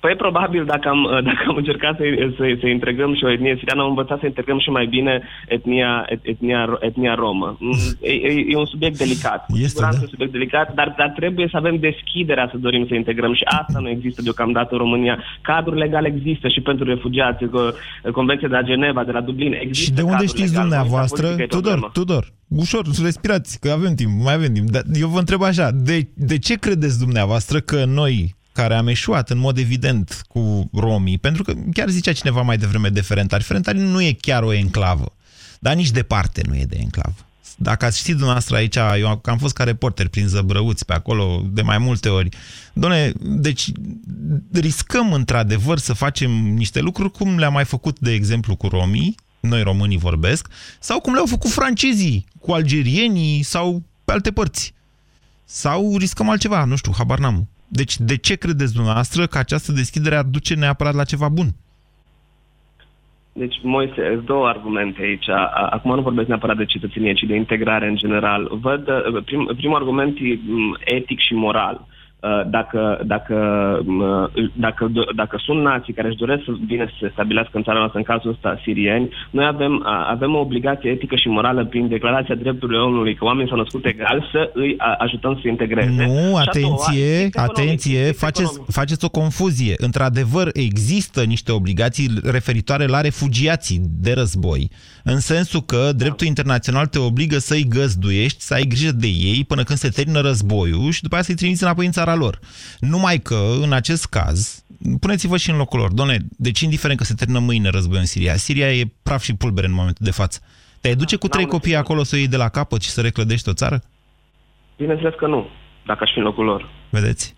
[0.04, 2.04] Păi probabil dacă am, dacă am încercat să,
[2.38, 5.14] să, să integrăm și o etnie siriană, am învățat să integrăm și mai bine
[5.48, 7.58] etnia, et, etnia, etnia romă.
[7.60, 9.46] Mm, E, e, e un subiect delicat.
[9.46, 10.02] Cu Este, siguranță da.
[10.02, 13.44] e un subiect delicat, dar, dar trebuie să avem deschiderea să dorim să integrăm și
[13.44, 15.16] asta nu există deocamdată în România.
[15.42, 17.74] Cadrul legal există și pentru refugiați, că
[18.12, 21.26] Convenția de la Geneva, de la Dublin, există Și de unde cadrul știți legal, dumneavoastră,
[21.26, 21.98] voința politică e Tudor, problema.
[22.00, 22.24] Tudor,
[22.64, 24.70] ușor, respirați, că avem timp, mai avem timp.
[24.70, 29.30] Dar eu vă întreb așa, de, de ce credeți dumneavoastră că noi, care am eșuat
[29.30, 33.80] în mod evident cu romii, pentru că chiar zicea cineva mai devreme de Ferentari, Ferentari
[33.80, 35.16] nu e chiar o enclavă,
[35.60, 37.16] dar nici departe nu e de enclavă.
[37.58, 41.62] Dacă ați ști dumneavoastră aici, eu am fost ca reporter prin Zăbrăuți pe acolo de
[41.62, 42.30] mai multe ori.
[42.74, 43.72] Doamne, deci
[44.52, 49.64] riscăm într-adevăr să facem niște lucruri cum le-am mai făcut, de exemplu, cu romii, noi
[49.64, 50.48] românii vorbesc,
[50.80, 54.74] sau cum le-au făcut francezii, cu algerienii sau pe alte părți.
[55.46, 57.48] Sau riscăm altceva, nu știu, habar n-am.
[57.68, 61.48] Deci de ce credeți dumneavoastră că această deschidere ar duce neapărat la ceva bun?
[63.36, 65.30] Deci, Moise, sunt două argumente aici.
[65.30, 68.50] A- Acum nu vorbesc neapărat de cetățenie, ci de integrare în general.
[68.62, 71.88] Văd, uh, prim, primul argument e m, etic și moral.
[72.24, 73.36] Uh, Dacă, dacă,
[73.86, 74.00] m,
[74.54, 77.98] dacă, dacă sunt nații care își doresc să vină să se stabilească în țara noastră,
[78.00, 82.36] în cazul ăsta sirieni, noi avem, a- avem o obligație etică și morală prin Declarația
[82.36, 85.90] Drepturilor Omului, că oamenii s-au născut egal, să îi a- ajutăm să se integreze.
[85.90, 88.72] Nu, Și a doua, atenție, strict economic, atenție, strict faceți, economic.
[88.72, 89.74] faceți o confuzie.
[89.78, 94.70] Într-adevăr, există niște obligații referitoare la refugiații de război,
[95.04, 99.64] în sensul că dreptul internațional te obligă să-i găzduiești, să ai grijă de ei până
[99.64, 102.40] când se termină războiul și după aceea să-i trimiți înapoi în țara lor.
[102.80, 104.64] Numai că, în acest caz,
[105.00, 105.92] puneți-vă și în locul lor.
[105.92, 109.68] Doamne, deci indiferent că se termină mâine războiul în Siria, Siria e praf și pulbere
[109.68, 110.40] în momentul de față.
[110.82, 113.50] Te duce cu trei copii acolo să o iei de la capăt și să reclădești
[113.50, 113.82] o țară?
[114.78, 115.48] Bineînțeles că nu,
[115.86, 116.70] dacă aș fi în locul lor.
[116.90, 117.34] Vedeți?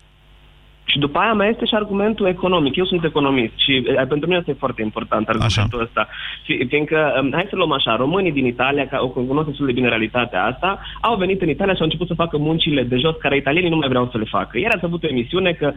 [0.92, 2.76] Și după aia mai este și argumentul economic.
[2.76, 5.82] Eu sunt economist și e, pentru mine este foarte important argumentul așa.
[5.82, 6.08] ăsta.
[6.44, 9.72] Fi, fiindcă, um, hai să luăm așa, românii din Italia, care o cunosc destul de
[9.72, 13.16] bine realitatea asta, au venit în Italia și au început să facă muncile de jos
[13.18, 14.58] care italienii nu mai vreau să le facă.
[14.58, 15.72] Ieri ați avut o emisiune că,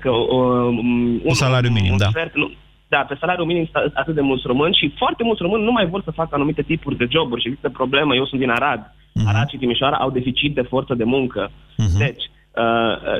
[0.00, 2.08] că um, un, un salariu minim, un da.
[2.08, 2.50] Sfert, nu,
[2.88, 6.02] da, pe salariu minim atât de mulți români și foarte mulți români nu mai vor
[6.04, 8.14] să facă anumite tipuri de joburi și există problemă.
[8.14, 8.80] Eu sunt din Arad.
[8.80, 9.26] Uh-huh.
[9.26, 11.50] Arad și Timișoara au deficit de forță de muncă.
[11.50, 11.98] Uh-huh.
[11.98, 12.35] Deci, Uh, uh,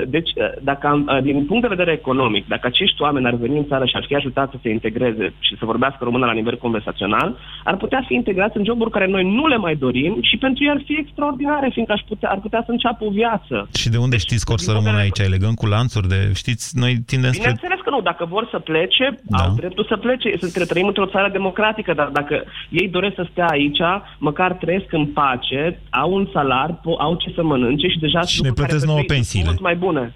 [0.06, 3.66] deci, uh, dacă am, din punct de vedere economic, dacă acești oameni ar veni în
[3.66, 7.36] țară și ar fi ajutați să se integreze și să vorbească română la nivel conversațional,
[7.64, 10.70] ar putea fi integrați în joburi care noi nu le mai dorim și pentru ei
[10.70, 13.68] ar fi extraordinare, fiindcă ar putea, ar putea să înceapă o viață.
[13.74, 15.28] Și de unde deci, știți că or să rămână aici?
[15.28, 16.30] Legăm cu lanțuri de...
[16.34, 17.50] Știți, noi tindem spre...
[17.50, 18.00] Bineînțeles că nu.
[18.00, 19.38] Dacă vor să plece, da.
[19.38, 20.28] au dreptul să plece.
[20.38, 23.82] Să trăim într-o țară democratică, dar dacă ei doresc să stea aici,
[24.18, 28.20] măcar trăiesc în pace, au un salar, au ce să mănânce și deja...
[28.20, 29.48] Și ne plătesc nouă pensii pensiile.
[29.48, 30.14] Mult mai bune.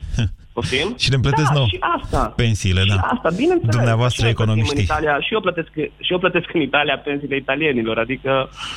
[0.52, 0.94] Poftim?
[0.98, 2.32] și ne plătesc da, nou și asta.
[2.36, 2.94] pensiile, da.
[2.94, 3.74] Și asta, bineînțeles.
[3.76, 4.76] Dumneavoastră și economiștii.
[4.76, 5.68] În Italia, și, eu plătesc,
[6.06, 8.30] și eu plătesc în Italia pensiile italienilor, adică,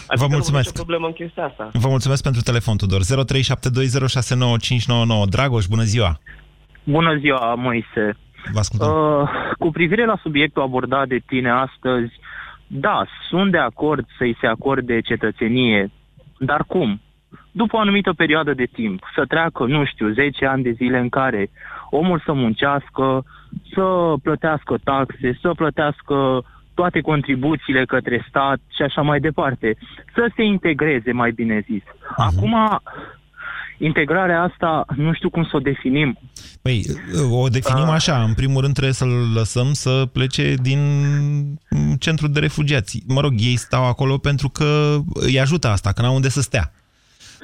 [0.07, 0.67] adică Vă mulțumesc.
[0.67, 1.69] nu problemă în chestia asta.
[1.73, 3.01] Vă mulțumesc pentru telefon, Tudor.
[3.01, 3.05] 0372069599.
[5.29, 6.19] Dragoș, bună ziua!
[6.83, 8.17] Bună ziua, Moise!
[8.51, 8.87] Vă ascultăm.
[8.89, 12.11] Uh, cu privire la subiectul abordat de tine astăzi,
[12.67, 15.91] da, sunt de acord să-i se acorde cetățenie,
[16.39, 17.01] dar cum?
[17.55, 21.09] După o anumită perioadă de timp, să treacă, nu știu, 10 ani de zile în
[21.09, 21.49] care
[21.89, 23.25] omul să muncească,
[23.73, 29.77] să plătească taxe, să plătească toate contribuțiile către stat și așa mai departe,
[30.13, 31.83] să se integreze, mai bine zis.
[31.83, 32.15] Uh-huh.
[32.15, 32.55] Acum,
[33.77, 36.17] integrarea asta, nu știu cum să o definim.
[36.61, 36.85] Păi,
[37.31, 37.93] o definim uh.
[37.93, 38.23] așa.
[38.23, 40.79] În primul rând trebuie să-l lăsăm să plece din
[41.99, 43.03] centrul de refugiați.
[43.07, 46.71] Mă rog, ei stau acolo pentru că îi ajută asta, că n-au unde să stea.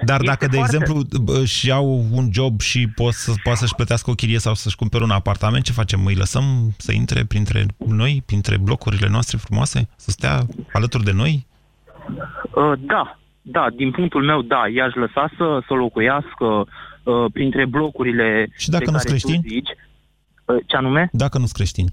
[0.05, 0.75] Dar dacă, de foarte...
[0.75, 4.75] exemplu, își iau un job și pot să, poate să-și plătească o chirie sau să-și
[4.75, 6.05] cumpere un apartament, ce facem?
[6.05, 6.43] Îi lăsăm
[6.77, 9.89] să intre printre noi, printre blocurile noastre frumoase?
[9.95, 10.39] Să stea
[10.73, 11.47] alături de noi?
[12.55, 18.47] Uh, da, da, din punctul meu, da, i-aș lăsa să, să locuiască uh, printre blocurile
[18.57, 19.43] Și dacă nu-s creștini?
[19.47, 19.69] Zici,
[20.45, 21.09] uh, ce anume?
[21.11, 21.91] Dacă nu-s creștini.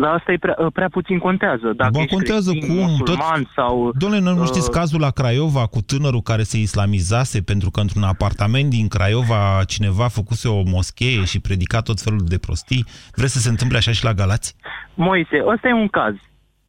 [0.00, 1.72] La asta e prea, prea puțin contează.
[1.76, 3.04] Dacă Bă, contează creștin, cum?
[3.04, 3.18] Tot...
[3.54, 3.92] sau...
[3.98, 4.46] Doamne, nu uh...
[4.46, 9.64] știți cazul la Craiova cu tânărul care se islamizase pentru că într-un apartament din Craiova
[9.66, 12.84] cineva făcuse o moschee și predica tot felul de prostii?
[13.14, 14.56] Vreți să se întâmple așa și la Galați?
[14.94, 16.14] Moise, ăsta e un caz.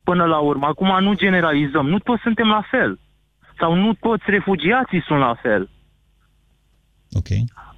[0.03, 1.87] Până la urmă, acum nu generalizăm.
[1.87, 2.99] Nu toți suntem la fel.
[3.59, 5.69] Sau nu toți refugiații sunt la fel.
[7.11, 7.27] Ok.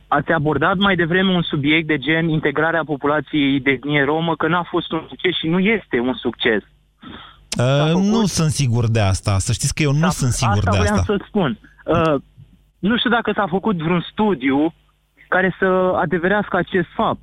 [0.09, 4.63] Ați abordat mai devreme un subiect de gen integrarea populației de etnie romă, că n-a
[4.69, 6.61] fost un succes și nu este un succes.
[7.59, 8.03] Uh, făcut...
[8.03, 9.37] Nu sunt sigur de asta.
[9.37, 10.93] Să știți că eu nu da, sunt sigur asta de asta.
[10.93, 11.59] Asta să spun.
[11.85, 12.21] Uh,
[12.79, 14.73] nu știu dacă s-a făcut vreun studiu
[15.27, 17.21] care să adeverească acest fapt.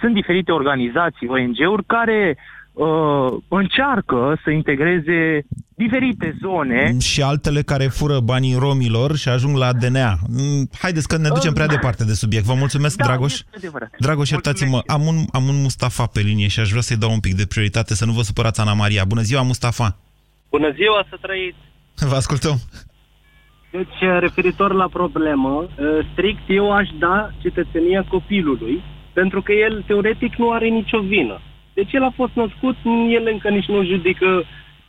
[0.00, 2.38] Sunt diferite organizații, ONG-uri, care
[2.72, 6.96] uh, încearcă să integreze diferite zone.
[6.98, 10.18] Și altele care fură banii romilor și ajung la DNA.
[10.28, 12.44] Mm, haideți că ne ducem prea departe de subiect.
[12.44, 13.40] Vă mulțumesc, da, Dragoș.
[13.98, 17.20] Dragoș, iertați-mă, am un, am un Mustafa pe linie și aș vrea să-i dau un
[17.20, 19.04] pic de prioritate, să nu vă supărați, Ana Maria.
[19.04, 19.96] Bună ziua, Mustafa!
[20.50, 21.58] Bună ziua, să trăiți!
[22.10, 22.56] Vă ascultăm!
[23.70, 25.68] Deci, referitor la problemă,
[26.12, 28.82] strict eu aș da cetățenia copilului,
[29.12, 31.40] pentru că el, teoretic, nu are nicio vină.
[31.74, 32.76] Deci el a fost născut,
[33.10, 34.44] el încă nici nu judecă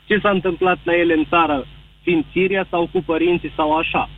[0.06, 1.68] ce s-a întâmplat la el în țară,
[2.02, 4.10] fiind Siria sau cu părinții sau așa.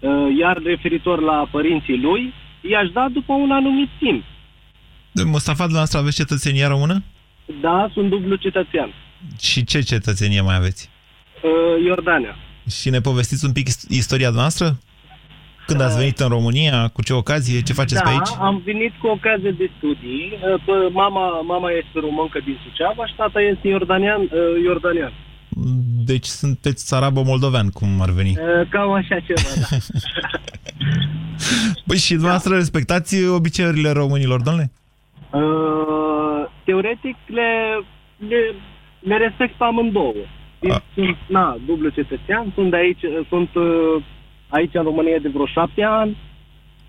[0.00, 4.24] Uh, iar referitor la părinții lui, i-aș da după un anumit timp.
[5.24, 7.02] Mustafa, dumneavoastră aveți cetățenia română?
[7.60, 8.94] Da, sunt dublu cetățean.
[9.40, 10.90] Și ce cetățenie mai aveți?
[11.42, 12.36] Uh, Iordania.
[12.70, 14.78] Și ne povestiți un pic istoria noastră?
[15.72, 16.88] Când ați venit în România?
[16.92, 17.62] Cu ce ocazie?
[17.62, 18.32] Ce faceți da, pe aici?
[18.38, 20.38] am venit cu ocazie de studii.
[20.66, 24.20] Uh, mama, mama este româncă din Suceava și tata este iordanian.
[24.20, 25.12] Uh, iordanian.
[26.04, 28.30] Deci sunteți arabo-moldovean, cum ar veni.
[28.30, 29.76] Uh, cam așa ceva, da.
[31.86, 32.58] păi și dumneavoastră da.
[32.58, 34.72] respectați obiceiurile românilor, domnule?
[35.30, 37.50] Uh, teoretic le,
[38.28, 38.54] le,
[39.00, 40.24] le respect pe amândouă.
[40.94, 44.02] Sunt, na, dublu cetățean, sunt de aici, sunt uh,
[44.56, 46.16] aici în România de vreo șapte ani.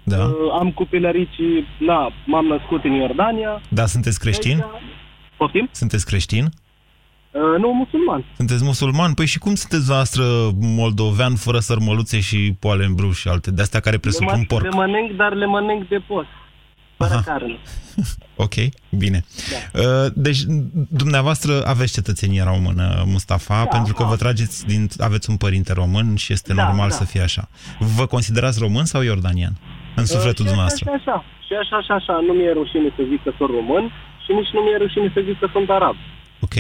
[0.04, 0.24] Da.
[0.24, 1.48] Uh, am copilărit și,
[1.80, 3.62] na, m-am născut în Iordania.
[3.70, 4.66] Da, sunteți creștin?
[5.38, 5.70] Poftim?
[5.72, 6.44] Sunteți creștin?
[6.44, 8.26] Uh, nu, musulman.
[8.36, 9.14] Sunteți musulman?
[9.14, 10.24] Păi și cum sunteți voastră
[10.60, 14.64] moldovean fără sărmăluțe și poale în bruș și alte de-astea care presupun le porc?
[14.64, 16.28] Le mănânc, dar le mănânc de post.
[17.08, 17.58] Fără carne.
[18.46, 18.54] ok,
[18.90, 19.26] bine.
[19.74, 19.80] Da.
[19.82, 20.40] Uh, deci,
[20.90, 24.10] dumneavoastră aveți cetățenie română, Mustafa, da, pentru că da.
[24.10, 26.96] vă trageți din, aveți un părinte român și este da, normal da.
[26.96, 27.50] să fie așa.
[27.80, 29.58] Vă considerați român sau iordanian?
[29.96, 30.92] În sufletul uh, dumneavoastră.
[30.92, 32.20] Așa, și și așa și așa.
[32.28, 33.92] Nu mi-e rușine să zic că sunt român
[34.24, 35.96] și nici nu mi-e rușine să zic că sunt arab.
[36.40, 36.56] Ok.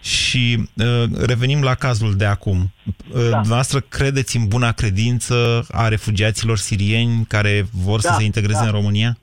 [0.00, 2.72] Și uh, revenim la cazul de acum.
[3.14, 3.40] Uh, da.
[3.44, 8.66] Noastră credeți în buna credință a refugiaților sirieni care vor da, să se integreze da.
[8.66, 9.18] în România?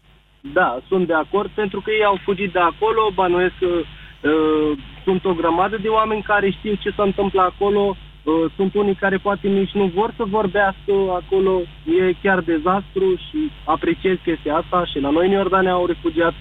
[0.54, 5.26] Da, sunt de acord pentru că ei au fugit de acolo, bănuiesc că uh, sunt
[5.26, 9.48] o grămadă de oameni care știu ce se întâmplă acolo, uh, sunt unii care poate
[9.48, 11.62] nici nu vor să vorbească acolo,
[12.00, 16.34] e chiar dezastru și apreciez chestia asta și la noi în Iordania au refugiat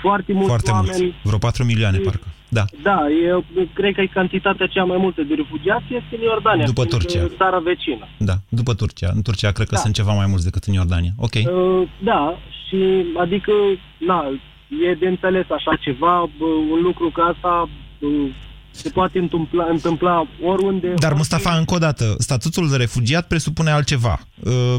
[0.00, 0.96] foarte mulți Foarte oameni.
[1.02, 1.16] mulți.
[1.22, 2.26] Vreo 4 milioane, parcă.
[2.48, 2.64] Da.
[2.82, 6.64] Da, eu cred că e cantitatea cea mai multă de refugiați este în Iordania.
[6.64, 7.24] După fiind, Turcia.
[7.24, 8.06] uh, Țara vecină.
[8.18, 9.10] Da, după Turcia.
[9.14, 9.80] În Turcia cred că Da.
[9.80, 11.10] sunt ceva mai mulți decât în Iordania.
[11.18, 11.34] Ok.
[11.34, 12.38] Uh, da,
[12.72, 13.52] și adică,
[13.98, 14.24] na,
[14.88, 17.68] e de înțeles așa ceva, bă, un lucru ca asta
[18.00, 18.06] bă,
[18.70, 20.94] se poate întâmpla, întâmpla oriunde.
[20.98, 24.20] Dar, Mustafa, încă o dată, statutul de refugiat presupune altceva.
[24.44, 24.74] Uh,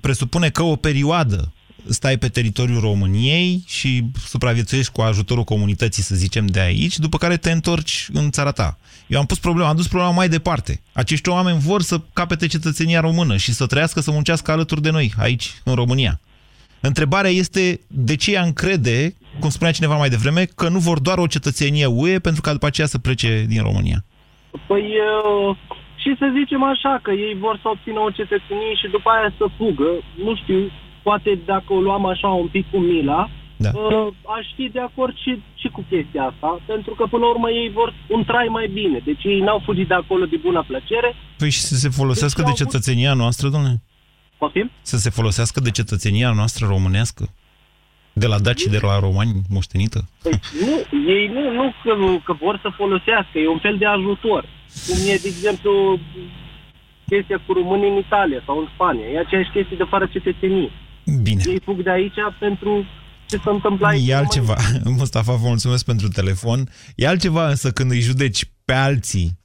[0.00, 1.52] Presupune că o perioadă
[1.86, 7.36] stai pe teritoriul României și supraviețuiești cu ajutorul comunității, să zicem, de aici, după care
[7.36, 8.78] te întorci în țara ta.
[9.06, 10.82] Eu am pus problema, am dus problema mai departe.
[10.92, 15.12] Acești oameni vor să capete cetățenia română și să trăiască, să muncească alături de noi,
[15.18, 16.20] aici, în România.
[16.80, 21.18] Întrebarea este de ce ea încrede, cum spunea cineva mai devreme, că nu vor doar
[21.18, 24.04] o cetățenie UE pentru ca după aceea să plece din România.
[24.66, 25.56] Păi, uh,
[26.02, 29.44] și să zicem așa, că ei vor să obțină o cetățenie și după aia să
[29.56, 29.90] fugă.
[30.24, 30.70] Nu știu,
[31.02, 33.70] poate dacă o luam așa un pic cu mila, Da.
[33.74, 34.06] uh,
[34.38, 37.70] aș fi de acord și, și cu chestia asta, pentru că până la urmă ei
[37.78, 38.98] vor un trai mai bine.
[39.04, 41.10] Deci ei n-au fugit de acolo de bună plăcere.
[41.38, 43.82] Păi și să se folosească Deci de au avut- cetățenia noastră, domnule?
[44.38, 44.70] Poftim?
[44.82, 47.28] Să se folosească de cetățenia noastră românească?
[48.12, 50.08] De la daci de la romani moștenită?
[50.22, 50.74] Păi nu,
[51.12, 54.42] ei nu, nu că, că vor să folosească, e un fel de ajutor.
[54.86, 56.00] Cum e, de exemplu,
[57.06, 59.06] chestia cu românii în Italia sau în Spania.
[59.06, 60.70] E aceeași chestie de fără cetățenie.
[61.22, 61.42] Bine.
[61.46, 62.84] Ei fug de aici pentru
[63.28, 64.08] ce se întâmplă aici.
[64.08, 64.56] E în altceva.
[65.00, 66.68] Mustafa, vă mulțumesc pentru telefon.
[66.96, 69.38] E altceva însă când îi judeci pe alții.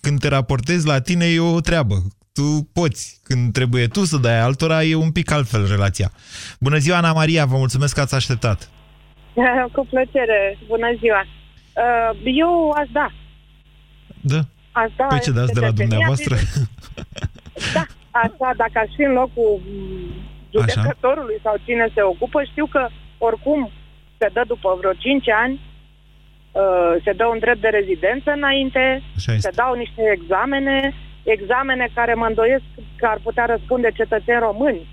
[0.00, 1.94] Când te raportezi la tine e o treabă.
[2.38, 3.20] Tu poți.
[3.22, 6.08] Când trebuie tu să dai altora, e un pic altfel relația.
[6.60, 8.70] Bună ziua, Ana Maria, vă mulțumesc că ați așteptat.
[9.74, 10.58] Cu plăcere.
[10.66, 11.22] Bună ziua.
[11.24, 13.08] Uh, Eu aș da.
[14.20, 14.40] Da.
[14.72, 16.34] Aș da Păi ce dați de la cetățenia dumneavoastră?
[17.74, 20.10] Da, așa, dacă aș fi în locul mm,
[20.54, 23.70] judecătorului sau cine se ocupă, știu că oricum
[24.18, 25.54] se dă după vreo 5 ani,
[26.52, 29.48] uh, se dă un drept de rezidență înainte, Așa este.
[29.48, 30.94] se dau niște examene,
[31.34, 32.64] examene care mă îndoiesc
[32.96, 34.88] că ar putea răspunde cetățeni români.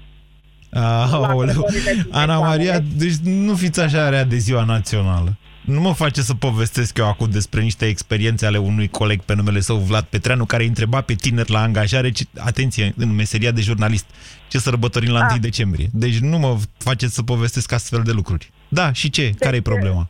[0.73, 1.67] Aoleu.
[2.11, 5.37] Ana Maria, deci nu fiți așa rea de ziua națională.
[5.65, 9.59] Nu mă face să povestesc eu acum despre niște experiențe ale unui coleg pe numele
[9.59, 13.61] său Vlad Petreanu, care îi întreba pe tineri la angajare, ce, atenție, în meseria de
[13.61, 14.05] jurnalist,
[14.47, 15.87] ce sărbătorim la 1 decembrie.
[15.91, 18.51] Deci nu mă faceți să povestesc astfel de lucruri.
[18.67, 19.31] Da, și ce?
[19.39, 20.09] Care e problema?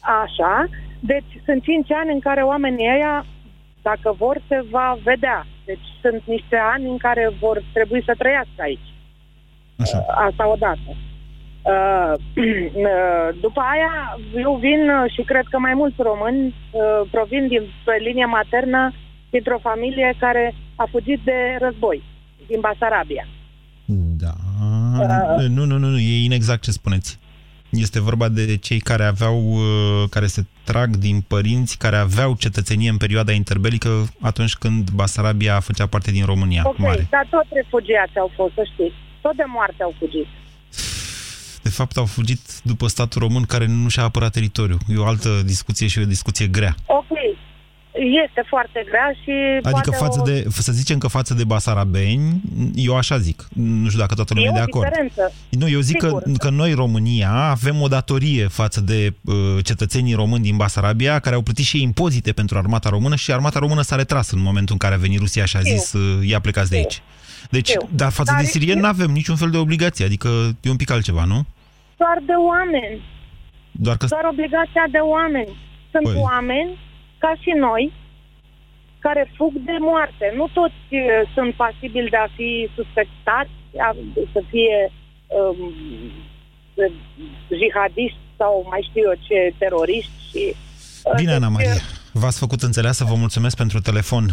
[0.00, 0.68] Așa,
[1.00, 3.26] deci sunt 5 ani în care oamenii ăia,
[3.82, 5.46] dacă vor, se va vedea.
[5.64, 8.88] Deci sunt niște ani în care vor trebui să trăiască aici.
[9.78, 10.04] Așa.
[10.28, 10.90] Asta odată.
[11.70, 17.62] Uh, După aia, eu vin uh, și cred că mai mulți români uh, provin din
[17.84, 18.92] pe linie maternă
[19.30, 22.02] dintr-o familie care a fugit de război
[22.46, 23.26] din Basarabia.
[24.16, 24.32] Da.
[25.48, 27.19] Nu, nu, nu, nu, e inexact ce spuneți.
[27.70, 32.90] Este vorba de cei care aveau, uh, care se trag din părinți care aveau cetățenie
[32.90, 37.06] în perioada interbelică atunci când Basarabia făcea parte din România Ok, mare.
[37.10, 38.94] dar tot refugiați au fost, să știți.
[39.20, 40.26] Tot de moarte au fugit.
[41.62, 44.78] De fapt, au fugit după statul român care nu și-a apărat teritoriul.
[44.88, 46.74] E o altă discuție și o discuție grea.
[46.86, 47.06] Ok,
[48.04, 49.30] este foarte grea și
[49.62, 50.24] Adică poate față o...
[50.24, 52.40] de, să zicem că față de basarabeni,
[52.74, 53.48] eu așa zic.
[53.54, 54.88] Nu știu dacă toată lumea e e de o acord.
[54.88, 55.32] diferență.
[55.50, 56.38] Nu, eu zic că, Sigur.
[56.38, 61.42] că noi, România, avem o datorie față de uh, cetățenii români din Basarabia, care au
[61.42, 64.78] plătit și ei impozite pentru armata română și armata română s-a retras în momentul în
[64.78, 67.02] care a venit Rusia și a zis, uh, ia plecați de aici.
[67.50, 67.88] Deci, Știu.
[67.94, 70.28] dar față Dar de sirieni nu avem niciun fel de obligație, adică
[70.60, 71.46] e un pic altceva, nu?
[71.96, 73.02] Doar de oameni.
[73.70, 74.06] Doar că...
[74.06, 75.52] Doar obligația de oameni.
[75.92, 76.22] Sunt Păi.
[76.28, 76.78] oameni,
[77.22, 77.92] ca și noi,
[78.98, 80.26] care fug de moarte.
[80.36, 81.00] Nu toți uh,
[81.34, 83.56] sunt pasibili de a fi suspectați,
[83.86, 83.96] a,
[84.32, 84.78] să fie
[85.38, 85.58] um,
[86.74, 86.92] uh,
[87.60, 90.42] jihadiști sau mai știu eu ce, teroriști și...
[91.04, 91.74] uh, Bine, Ana deci, Maria.
[92.12, 94.24] V-ați făcut înțeleasă, vă mulțumesc pentru telefon.
[94.28, 94.32] 0372069599.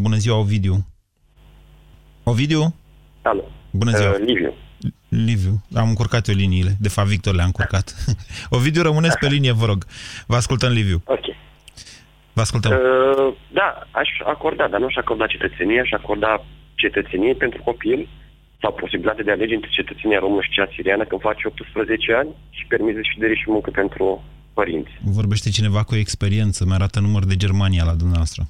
[0.00, 0.76] Bună ziua, Ovidiu.
[2.22, 2.74] Ovidiu?
[3.22, 3.42] Alo.
[3.70, 4.10] Bună ziua.
[4.10, 4.54] Uh, Liviu.
[5.12, 5.54] Liviu.
[5.74, 6.72] Am încurcat eu liniile.
[6.80, 7.94] De fapt, Victor le-a încurcat.
[8.56, 9.84] Ovidiu, rămâneți pe linie, vă rog.
[10.26, 11.02] Vă ascultăm, Liviu.
[11.04, 11.26] Ok.
[12.32, 12.70] Vă ascultăm.
[12.72, 16.44] Uh, da, aș acorda, dar nu aș acorda cetățenie, aș acorda
[16.74, 18.08] cetățenie pentru copil
[18.60, 22.30] sau posibilitatea de a alege între cetățenia română și cea siriană când faci 18 ani
[22.50, 24.90] și permis de ședere și muncă pentru părinți.
[25.02, 28.42] Vorbește cineva cu o experiență, mi arată număr de Germania la dumneavoastră.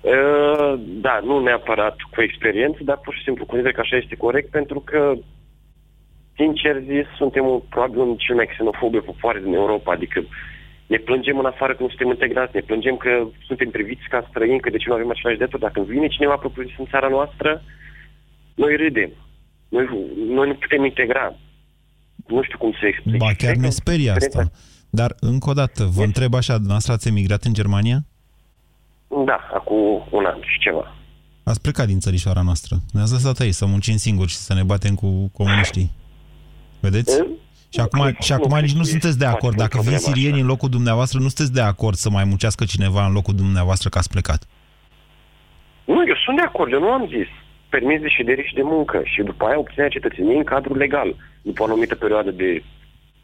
[0.00, 0.74] Uh,
[1.06, 4.80] da, nu neapărat cu experiență, dar pur și simplu consider că așa este corect, pentru
[4.80, 5.12] că,
[6.36, 10.18] sincer zis, suntem un, probabil unul cel mai xenofobe popoare din Europa, adică
[10.86, 14.60] ne plângem în afară că nu suntem integrați, ne plângem că suntem priviți ca străini,
[14.60, 15.62] că de ce nu avem același drepturi.
[15.62, 17.62] Dacă vine cineva propriu în țara noastră,
[18.54, 19.10] noi râdem.
[19.68, 19.84] Noi,
[20.28, 21.34] noi nu putem integra.
[22.26, 23.18] Nu știu cum să explic.
[23.18, 24.50] Ba, chiar ne sperie asta.
[24.90, 26.06] Dar, încă o dată, vă deci...
[26.06, 27.98] întreb așa, dumneavoastră ați emigrat în Germania?
[29.24, 30.94] Da, acum un an și ceva.
[31.44, 32.76] Ați plecat din țărișoara noastră.
[32.92, 35.90] Ne-ați lăsat aici să muncim singuri și să ne batem cu comuniștii.
[36.86, 37.20] Vedeți?
[37.20, 37.26] E?
[37.74, 39.56] Și acum, și acum nici nu sunteți de acord.
[39.56, 43.12] Dacă vin sirieni în locul dumneavoastră, nu sunteți de acord să mai muncească cineva în
[43.12, 44.40] locul dumneavoastră că ați plecat.
[45.84, 47.30] Nu, eu sunt de acord, eu nu am zis.
[47.68, 51.16] Permis de ședere și de muncă și după aia obținerea cetățeniei în cadrul legal.
[51.42, 52.62] După o anumită perioadă de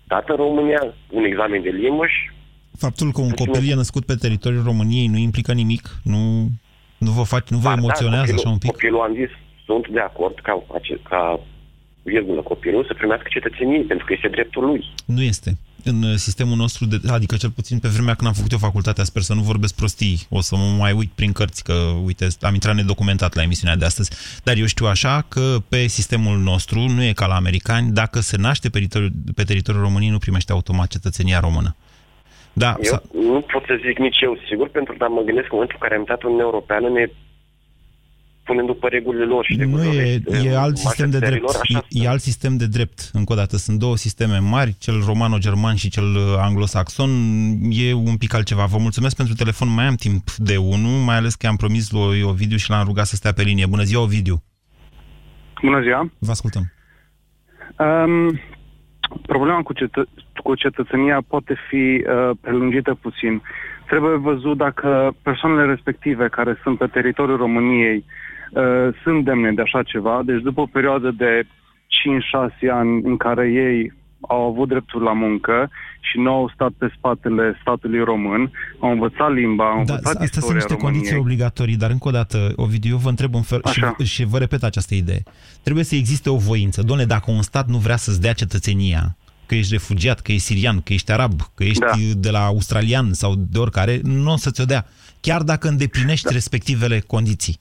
[0.04, 2.30] dată în România, un examen de limbăș și
[2.78, 5.84] Faptul că un copil e născut pe teritoriul României nu implică nimic?
[6.02, 6.48] Nu,
[6.98, 8.70] nu vă, fac, nu vă da, emoționează da, copilul, așa un pic?
[8.70, 9.30] Copilul, am zis,
[9.64, 10.62] sunt de acord ca,
[11.02, 11.40] ca
[12.02, 14.84] virgulă, copilul să primească cetățenie, pentru că este dreptul lui.
[15.04, 15.50] Nu este.
[15.84, 19.04] În uh, sistemul nostru, de, adică cel puțin pe vremea când am făcut eu facultatea,
[19.04, 21.72] sper să nu vorbesc prostii, o să mă mai uit prin cărți, că,
[22.04, 24.10] uite, am intrat nedocumentat la emisiunea de astăzi,
[24.44, 28.36] dar eu știu așa că pe sistemul nostru nu e ca la americani, dacă se
[28.36, 31.76] naște pe teritoriul, pe teritoriul României, nu primește automat cetățenia română.
[32.52, 35.58] Da, eu nu pot să zic nici eu sigur, pentru că mă gândesc că în
[35.58, 37.06] momentul în care am intrat în Europeană ne
[38.50, 39.44] punem după regulile lor.
[39.44, 41.42] Și nu e, e alt sistem de drept.
[41.42, 42.98] Lor, e, e alt sistem de drept.
[43.12, 47.10] Încă o dată, sunt două sisteme mari, cel romano-german și cel anglosaxon.
[47.70, 48.64] E un pic altceva.
[48.64, 49.68] Vă mulțumesc pentru telefon.
[49.74, 53.06] Mai am timp de unul, mai ales că am promis lui Ovidiu și l-am rugat
[53.06, 53.66] să stea pe linie.
[53.66, 54.36] Bună ziua, Ovidiu!
[55.62, 56.10] Bună ziua!
[56.18, 56.64] Vă ascultăm.
[57.78, 58.40] Um,
[59.26, 60.08] problema cu, cetă-
[60.42, 63.42] cu cetățenia poate fi uh, prelungită puțin.
[63.86, 68.04] Trebuie văzut dacă persoanele respective care sunt pe teritoriul României
[68.50, 70.22] uh, sunt demne de așa ceva.
[70.24, 71.46] Deci după o perioadă de 5-6
[72.70, 75.70] ani în care ei au avut dreptul la muncă
[76.00, 80.24] și nu au stat pe spatele statului român, au învățat limba, au da, învățat da,
[80.24, 80.92] Astea sunt niște României.
[80.92, 84.38] condiții obligatorii, dar încă o dată, Ovidiu, eu vă întreb un fel și, și vă
[84.38, 85.22] repet această idee.
[85.62, 86.82] Trebuie să existe o voință.
[86.82, 90.80] Doamne, dacă un stat nu vrea să-ți dea cetățenia, că ești refugiat, că ești sirian,
[90.80, 91.92] că ești arab, că ești da.
[92.16, 94.86] de la australian sau de oricare, nu o să-ți o dea.
[95.20, 96.32] Chiar dacă îndeplinești da.
[96.32, 97.60] respectivele condiții.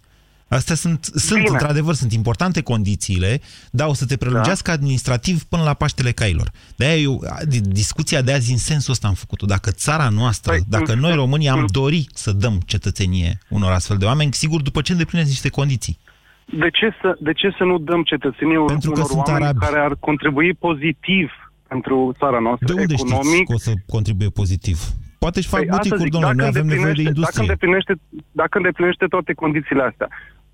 [0.49, 3.41] Astea sunt, sunt într-adevăr, sunt importante condițiile,
[3.71, 4.77] dar o să te prelungească da.
[4.77, 6.51] administrativ până la Paștele Cailor.
[6.75, 7.23] De-aia eu,
[7.61, 9.45] discuția de azi în sensul ăsta am făcut-o.
[9.45, 14.05] Dacă țara noastră, păi, dacă noi România am dori să dăm cetățenie unor astfel de
[14.05, 15.99] oameni, sigur, după ce îndeplinesc niște condiții.
[16.45, 19.59] De ce să, de ce să nu dăm cetățenie Pentru unor oameni arabi.
[19.59, 21.31] care ar contribui pozitiv
[21.67, 23.25] pentru țara noastră De unde economic?
[23.25, 24.79] știți că o să contribuie poziv?
[25.19, 27.23] Poate și fac păi buticuri, domnule, noi avem nevoie de industrie.
[27.23, 27.93] Dacă îndeplinește,
[28.31, 30.07] dacă îndeplinește toate condițiile astea,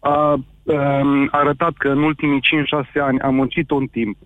[0.06, 0.34] a
[0.64, 4.18] um, arătat că în ultimii 5-6 ani a muncit un timp,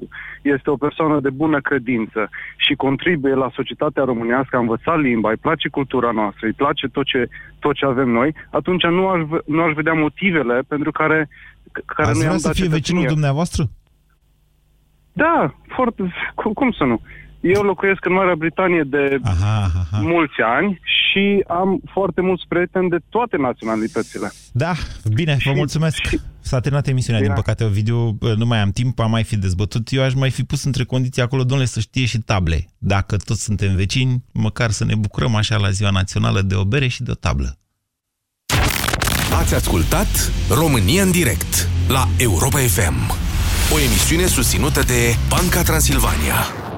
[0.41, 5.37] este o persoană de bună credință și contribuie la societatea românească, a învățat limba, îi
[5.37, 9.61] place cultura noastră, îi place tot ce, tot ce avem noi, atunci nu aș, nu
[9.61, 11.29] aș vedea motivele pentru care,
[11.85, 13.63] care Ați nu vrea să fie vecinul dumneavoastră?
[15.13, 17.01] Da, foarte, cum, cum să nu?
[17.41, 20.01] Eu locuiesc în Marea Britanie de aha, aha.
[20.01, 20.79] mulți ani
[21.09, 24.31] și am foarte mulți prieteni de toate naționalitățile.
[24.51, 24.73] Da,
[25.13, 25.95] bine, vă mulțumesc.
[25.95, 26.19] Și...
[26.39, 27.33] S-a terminat emisiunea, bine.
[27.33, 29.91] din păcate, Ovidiu, nu mai am timp, am mai fi dezbătut.
[29.91, 32.67] Eu aș mai fi pus între condiții acolo, domnule, să știe și table.
[32.77, 36.87] Dacă toți suntem vecini, măcar să ne bucurăm așa la ziua națională de o bere
[36.87, 37.57] și de o tablă.
[39.39, 43.11] Ați ascultat România în direct la Europa FM,
[43.73, 46.68] o emisiune susținută de Banca Transilvania.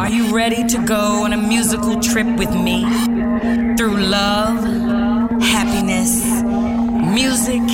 [0.00, 2.78] Are you ready to go on a musical trip with me?
[3.76, 4.58] Through love,
[5.54, 6.12] happiness,
[7.18, 7.64] music,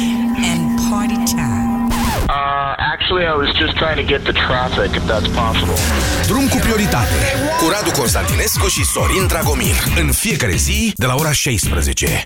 [0.51, 0.61] and
[0.91, 1.89] party time.
[2.29, 5.79] Uh, actually, I was just trying to get the traffic, if that's possible.
[6.27, 7.19] Drum cu prioritate,
[7.61, 9.77] cu Radu Constantinescu și Sorin Dragomir.
[10.01, 12.25] În fiecare zi, de la ora 16.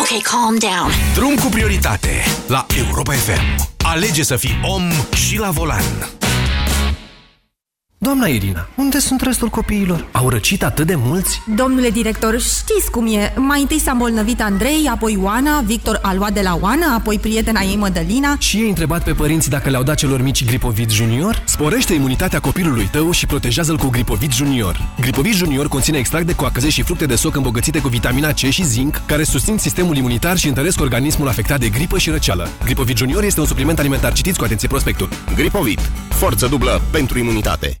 [0.00, 0.90] Ok, calm down.
[1.14, 3.68] Drum cu prioritate, la Europa FM.
[3.84, 4.82] Alege să fii om
[5.14, 5.84] și la volan.
[8.02, 10.06] Doamna Irina, unde sunt restul copiilor?
[10.12, 11.42] Au răcit atât de mulți?
[11.56, 13.32] Domnule director, știți cum e.
[13.36, 17.60] Mai întâi s-a îmbolnăvit Andrei, apoi Oana, Victor a luat de la Oana, apoi prietena
[17.60, 18.36] ei Mădălina.
[18.38, 21.42] Și ei întrebat pe părinți dacă le-au dat celor mici Gripovit Junior?
[21.44, 24.88] Sporește imunitatea copilului tău și protejează-l cu Gripovit Junior.
[25.00, 28.64] Gripovit Junior conține extract de coacăze și fructe de soc îmbogățite cu vitamina C și
[28.64, 32.48] zinc, care susțin sistemul imunitar și întăresc organismul afectat de gripă și răceală.
[32.64, 34.12] Gripovit Junior este un supliment alimentar.
[34.12, 35.08] Citiți cu atenție prospectul.
[35.34, 35.80] Gripovit.
[36.08, 37.80] Forță dublă pentru imunitate.